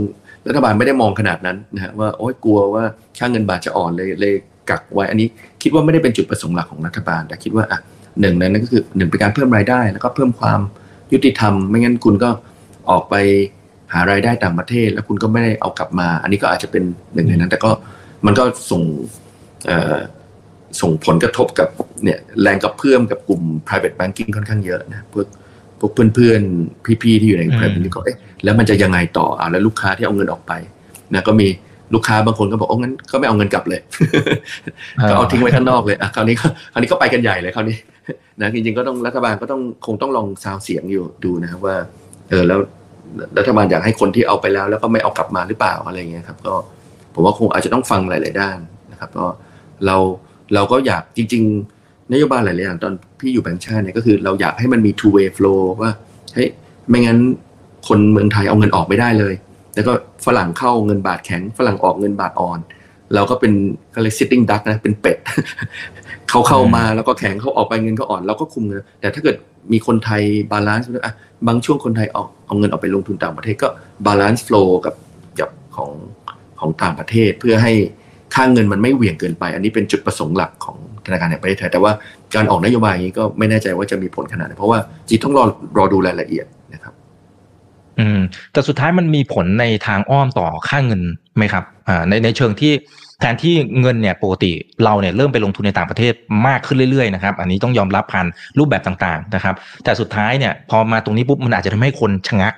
[0.50, 2.84] รัฐบาลไม่ได้มองขนาดนั้นนะฮะว่าโอ๊ยกลัวว่า
[3.18, 4.34] ค่าเงินบาทจะอ่อนเลยเลย
[4.70, 5.28] กักไว้ อันนี้
[5.62, 7.80] คิดว่าไม่ได้เป็นจุดประสงค์หลักของรัฐบาล แต่คิดว่าอะ
[8.22, 10.60] หนึ่งในนั้นก็คือหนึ่งเป็นการเพิ่มรายได้ แล้วก็เพิ่มความ
[11.14, 12.30] ยุติธรรม ไม่งั้นคุณก็
[12.90, 13.16] ออกไป
[13.94, 16.84] หารายได้ต่างประเทศ แล้วคุณก็ไม่ได้เอากลับมา อันนี้ก็อาจจะเป็น
[17.14, 17.72] หนึ่งในนั้น แต่ก็
[18.26, 18.84] มันก็ส่ง
[19.68, 19.98] เอ่อ
[20.82, 21.70] ส่งผลกระทบกับ
[22.04, 25.28] เนี่ยแรงกับเพื่อมกับกลุ่ม private banking ค่อนข้างเยอะนะพวก
[25.80, 30.52] พวกเพื่อนๆ พี่ๆ ที่อยู่ในแพลตฟอร์มนี้ก็เอ๊ะแล้วมันจะยังไงต่ออ่าแล้วลูกค้าที่เอาเงินออกไป
[31.14, 31.48] นะก็มี
[31.94, 33.82] ลูกค้าบางคนก็บอกโอ้งั้นก็ไม่เอาเงินกลับเลย
[35.10, 37.78] ก็เอาทิ้งไว้ข้างนอกเลยอะคราวนี้ก็คราวนี้ก็ไปกันใหญ่เลยคราวนี้
[38.42, 41.76] นะจริงๆก็ต้องรัฐบาลก็ต้องคงต้องลองซาวเสียงอยู่ดูนะครับว่า
[42.30, 42.60] เออแล้ว
[43.38, 46.56] รัฐบาลอยากให้คนที่เอาไปแล้ว แล้วก็ไม่เอากลับมาหรือเปล่าอะไรเงี้ยครับ ก็
[47.14, 48.58] ผมว่าคงอาจจะต้องฟังหลาย ๆ ด้าน
[48.92, 49.26] นะครับ ก็
[49.86, 49.98] เรา
[50.54, 51.79] เราก็อยากจริง ๆ
[52.12, 55.92] นโยบายหลายๆอย่างตอนพี่อยู่แบงค์ชาติเนี่ยก็คือเราอยากให้มันมี two way flow ว่า
[56.34, 56.50] เฮ้ย
[56.90, 57.20] ไม่งั้น
[57.88, 59.34] คนเมืองไทยเอาเงินออกไม่ได้เลย
[59.76, 59.94] แล้วก็
[60.26, 62.60] ฝรั่งเข้าเงินบาทแข็ง ฝรั่งออกเงินบาทอ่อน
[63.14, 63.54] เราก็เป็น
[63.92, 65.18] เขาเรียก sitting duck นะเป็นเป็ด
[66.30, 69.36] เขาเข้ามาแล้วก็แข็งเขาออกไปเงินก็อ่อนเราก็คุมเงินแต่ถ้าเกิด
[69.72, 71.14] มีคนไทย balance อะ
[71.48, 73.70] บางช่วงคนไทยออกเอาเงินออกไปลงทุนต่างประเทศก็
[74.06, 74.96] balance flow กับ
[75.40, 75.92] กับของ
[76.60, 77.74] ของต่างประเทศเพื่อให้
[78.36, 81.92] ค่าเงินมันไม่เหวี่ยงเกินไป อันนี้เป็นจุดประสงค์หลักของธนาคารแห่งประเทศไทย แต่ว่า
[82.36, 85.46] การออกนโยบายนี้ก็ไม่แน่ใจว่าจะมีผลขนาดไหนเพราะว่าจริงต้องรอ
[85.78, 86.94] รอดูรายละเอียดนะครับ
[88.00, 88.20] อืม
[88.52, 91.02] แต่สุดท้ายมันมีผลในทางอ้อมต่อค่าเงิน
[91.38, 92.74] ไหมครับ อ่า ในในเชิงที่
[93.22, 94.52] แทนที่เงินเนี่ยปกติ
[94.84, 96.14] เราเนี่ยเริ่มไปลงทุนในต่างประเทศ
[96.48, 98.26] มากขึ้นเรื่อยๆนะครับ อันนี้ต้องยอมรับผ่าน
[98.58, 102.54] รูปแบบต่างๆนะครับ แต่สุดท้ายเนี่ยพอมาตรงนี้ปุ๊บมันอาจจะทำให้คนชะงัก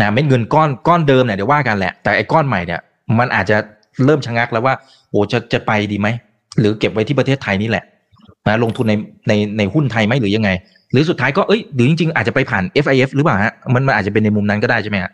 [0.00, 2.80] นะเม็ดเงินก้อนก้อนเดิมเนี่ยเดี๋ยวว่ากันแหละแต่ไอ้ก้อนใหม่เนี่ย
[3.18, 3.56] มันอาจจะ
[4.04, 4.74] เริ่มชะงักแล้วว่า
[5.14, 6.08] โอ้จะจะไปดีไหม
[6.60, 7.84] หรือเก็บไว้ที่ประเทศไทยนี่แหละ
[8.46, 8.94] นะลงทุนใน
[9.28, 10.50] ในในหุ้นไทยไหมหรือยังไง
[10.92, 15.12] หรือสุดท้ายก็เอ้ยหรือจริงๆ อาจจะไปผ่าน FIF หรือเปล่าฮะมันมันอาจจะเป็นในมุมนั้นก็ได้ใช่ไหมฮะ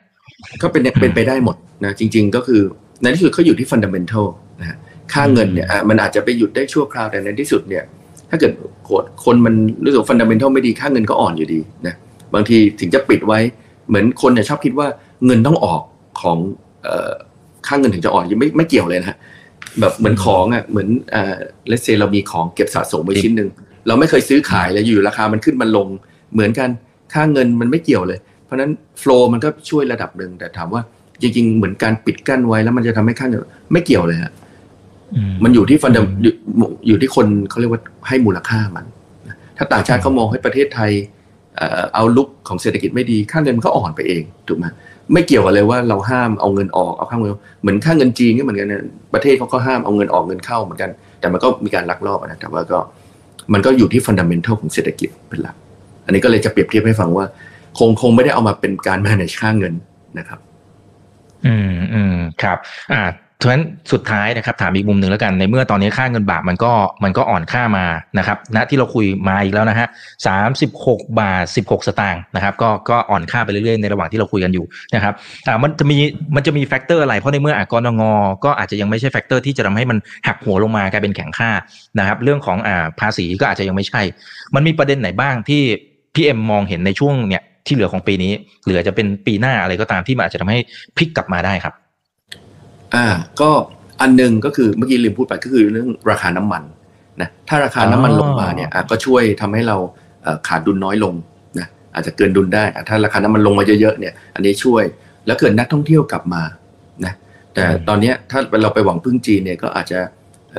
[0.63, 2.61] ก็เป็นเป็นไปได้หมดนะจริง ๆ ก็คือ
[3.03, 4.27] ในที่สุดเขาอยู่ที่ fundamental
[4.61, 4.77] นะฮะ
[5.13, 7.85] ค่าเงินเนี่ยอะมันอาจจะไปหยุดได้ชั่วคราวแต่ในที่สุดเนี่ย
[8.31, 8.53] ถ้าเกิด
[9.25, 11.95] คนมันรู้สึก fundamental ไม่ดีค่าเงินก็อ่อนอยู่ดีนะ
[12.35, 13.39] บางทีถึงจะปิดไว้
[13.89, 14.87] เหมือนคนเนี่ยชอบคิดว่า
[15.27, 15.83] เงินต้องออก
[16.21, 16.37] ของ
[16.85, 17.13] เอ่อ
[17.67, 19.17] ค่าเงินถึงจะอ่อนยังไม่ไม่เกี่ยวเลยนะฮะ
[19.81, 21.37] แบบเหมือนของอะเหมือนอ่า
[21.69, 23.51] let's say เรามีของเก็บสะสมไว้ชิ้นหนึ่ง
[23.87, 25.89] เราไม่เคยซื้อขายเลยอยู่ราคามันขึ้นมันลง
[26.35, 26.69] เหมือนกัน
[27.15, 30.83] ค่าเงินมันไม่เกี่ยวเลย เพราะฉะนั้นโฟล์มันก็ช่วยระดับหนึ่งแต่ถามว่า
[31.23, 34.33] จริง ๆ เหมือนการปิดกั้นไว้แล้วมันจะทำให้ค่าเงินไม่เกี่ยวเลยฮะ
[35.45, 36.33] มันอยู่ที่ฟันดัมอยู่
[36.89, 38.85] อยู่ที่คนเขาเรียกว่าให้มูลค่ามัน
[39.57, 40.91] ถ้าต่างชาติเขามองให้ประเทศไทย
[41.95, 44.67] เอาลุกของเศรษฐกิจไม่ดีค่าเงินมันก็อ่อนไปเองถูกไหม
[45.13, 47.31] ไม่เกี่ยวกันเลยว่าเราห้ามเอาเงินออกเอาค่าเงิน
[47.63, 48.83] เหมือนค่าเงินจีนก็เหมือนกันนะ
[49.15, 52.79] ประเทศเขาก็ห้ามเอาเงินออกเงินเข้าเหมือนกัน แต่มันก็มีการลักลอบนะแต่ว่าก็
[53.53, 55.57] มันก็อยู่ที่ fundamental ของเศรษฐกิจเป็นหลัก
[56.05, 57.25] อันนี้ก็เลยจะเปรียบเทียบให้ฟังว่า
[57.79, 59.75] คงคงไม่ได้เอามาเป็นการ manage ค่าเงิน
[60.19, 60.41] นะครับ
[61.47, 62.59] อืมอืมครับ
[62.93, 63.03] อ่า
[63.41, 66.73] เพราะฉะนั้นสุดท้ายนะครับถามอีกมุมหนึ่งแล้วกันในเมื่อตอนนี้ค่าเงินบาทมันก็
[67.05, 67.85] มันก็อ่อนค่ามา
[68.19, 69.89] นะครับณที่เราคุยมาอีกแล้วนะฮะ
[70.27, 75.15] สามสิบหกบาทสิบหกสตางค์นะครับก็ก็อ่อนค่าไปเรื่อยๆในระหว่างที่เราคุยกันอยู่นะครับ
[75.47, 75.99] อ่ามันจะมี
[76.35, 78.03] มันจะมี factor อะไรเพราะในเมื่ออากรง
[78.45, 81.51] ก็อาจจะยังไม่ใช่ factor ที่จะทำให้มันหักหัวลงมากลายเป็นแข็งค่า
[81.99, 84.03] นะครับเรื่องของอ่าภาษีก็อาจจะยังไม่ใช่
[84.55, 85.63] มันมีประเด็นไหนบ้างที่
[86.15, 88.33] พี่เอ็มมองเห็นในช่วงเนี่ยที่เหลือของปีนี้
[88.65, 90.59] เหลือจะเป็นปีหน้าอะไรก็ตามที่มันอาจจะทำให้
[90.97, 91.75] พลิกกลับมาได้ครับ
[92.95, 93.07] อ่า
[93.41, 93.51] ก็
[94.01, 96.63] อันหนึ่งก็คือเมื่อกี้ลืมพูดไปก็คือเรื่องราคาน้ำมัน
[97.21, 99.77] นะถ้าราคาน้ำมันลงมาเนี่ยก็ช่วยทำให้เรา
[100.49, 101.15] ขาดดุลน้อยลง
[101.59, 104.83] นะอาจจะเกินดุลได้ถ้าราคาน้ำมันลงมาเยอะๆเนี่ย อันนี้ช่วย
[105.27, 106.43] แล้วเกิดนักท่องเที่ยวกลับมา
[107.05, 107.13] นะ
[107.55, 109.99] แต่ตอนนี้ถ้าเราไปหวังพึ่งจีนเนี่ยก็อาจจะ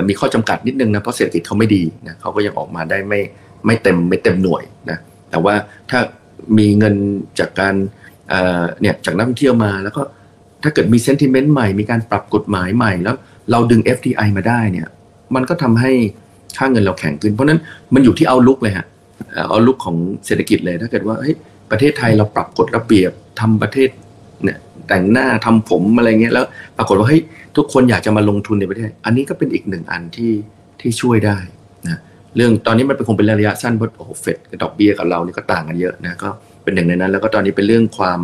[0.08, 3.22] มีข้อจำกัดนิดนึงนะเพราะเศรษฐกิจเขาไม่ดีนะเขาก็ยังออกมาได้ไม่
[3.65, 4.98] ไม่เต็มไม่เต็มหน่วยนะ
[5.32, 5.56] แต่ว่า
[5.91, 6.00] ถ้า
[6.58, 6.96] มีเงิน
[7.39, 7.76] จากการ
[8.82, 10.02] เนี่ยจากนักท่องเที่ยวมาแล้วก็
[10.63, 13.15] ถ้าเกิดมีเซนติเมนต์ใหม่ มีการปรับกฎหมายใหม่แล้ว
[13.52, 14.88] เราดึง FDI มาได้เนี่ย
[15.36, 15.91] มันก็ทำให้
[16.58, 17.60] ค่าเงินเราแข็งขึ้น เพราะนั้น
[17.93, 18.86] มันอยู่ที่เอาลุกเลยฮะ
[19.50, 19.95] เอาลุกของ
[20.26, 21.36] เศรษฐกิจเลย ถ้าเกิดว่าเฮ้ย
[21.71, 23.89] ประเทศไทยเราปรับกฎระเบียบทำประเทศ
[24.43, 26.45] เนี่ยแต่งหน้าทำผมอะไรเงี้ยแล้ว
[26.78, 27.21] ปรากฏว่าเฮ้ย
[27.56, 30.34] ทุกคนอยากจะมาลงทุนในประเทศ อันนี้ก็เป็นอีกหนึ่งอันที่
[30.82, 31.38] ที่ช่วยได้
[31.88, 32.00] นะ
[32.36, 36.30] เรื่องตอนนี้มันเป็นคงเป็นระยะสั้นเพราะโอ้โหเฟดกับดอกเบี้ยกับเราเนี่ก็ต่างกันเยอะนะก็
[36.63, 38.19] เป็นหนึ่งในนั้น แล้วก็ตอนนี้เป็นเรื่องความ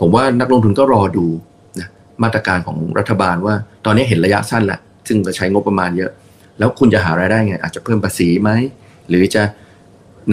[0.00, 1.26] ผมว่านักลงทุนก็รอดู
[2.22, 6.10] มาตรการของรัฐบาลว่า ตอนนี้เห็นระยะสั้นแหละซึ่งจะใช้งบประมาณเยอะ
[6.58, 8.50] แล้วคุณจะหารายได้ไง อาจจะเพิ่มภาษีไหม
[9.08, 9.42] หรือจะ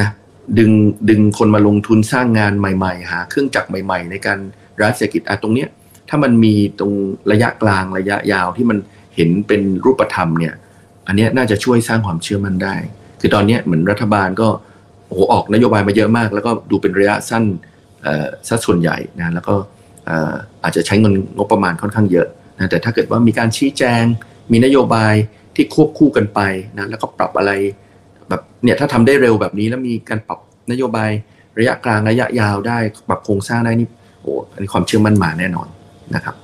[0.01, 0.09] นะ
[0.57, 0.71] ดึง
[1.09, 4.39] ดึงคนมาลงทุนสร้างงานใหม่ ๆ หา เครื่องจักรใหม่ ๆ ในการ
[4.81, 5.69] รัฐเศรษฐกิจอะตรงเนี้ย
[6.09, 6.91] ถ้ามันมีตรง
[7.31, 8.77] ระยะกลางระยะยาวที่มัน
[9.15, 10.53] เห็นเป็นรูปธรรมเนี่ย
[11.07, 12.75] อันนี้น่าจะช่วยสร้างความเชื่อมั่นได้
[13.19, 14.47] คือตอนนี้เหมือนรัฐบาลก็
[15.07, 17.43] โอ้โหออกนโยบายมาเยอะมาก แล้วก็ดูเป็นระยะสั้น
[18.49, 19.55] สัดส่วนใหญ่นะแล้วก็
[20.63, 24.03] อาจจะใช้เงินงบประมาณค่อนข้างเยอะนะแต่ถ้าเกิดว่ามีการชี้แจง
[24.51, 25.13] มีนโยบาย
[25.55, 26.39] ที่ควบคู่กันไป
[26.77, 27.51] นะแล้วก็ปรับอะไร
[28.29, 30.39] แบบเนี่ยถ้าทำได้เร็วแบบนี้แล้วมีการปรับ
[30.71, 31.09] นโยบาย
[31.59, 32.77] ระยะกลางระยะยาวได้
[33.09, 33.87] ปรับโครงสร้างได้นี่
[34.21, 35.67] โอ้อันนี้ความเชื่อมั่นมาแน่นอน
[36.15, 36.35] นะครับ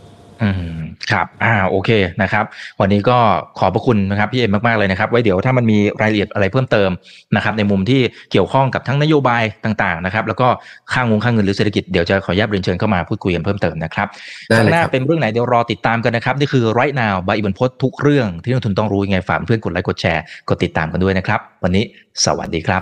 [0.42, 0.50] อื
[0.80, 1.90] ม ครับอ่าโอเค
[2.22, 2.46] นะครับ
[2.82, 3.18] วันนี้ก็
[3.60, 6.90] ขอบพระคุณนะครับพี่เอ็มมากๆเลยนะครับ ไว้เดี๋ยวถ้ามันมีรายละเอียดอะไรเพิ่มเติม
[7.36, 8.02] นะครับ ในมุมที่
[8.32, 10.48] เกี่ยวข้องกับทั้งนโยบายต่างๆนะครับ แล้วก็
[10.94, 14.08] ค่างงค่างเงินหรือเศรษฐกิจเดี๋ยวจะขออนุญาตเรียนเชิญเข้ามาพูดคุยกันเพิ่มเติมนะครับ
[14.48, 21.84] ได้ข้างเลยหน้าครับเป็นเรื่องไหนเดี๋ยวรอติดตามกันนะครับนี่คือ right now บายอิบันพศทุกเรื่องที่นักทุนต้องรู้ยังไงฝากเพื่อนกดไลค์กดแชร์กดติดตามกันด้วยนะครับ วันนี้
[22.26, 22.82] สวัสดีครับ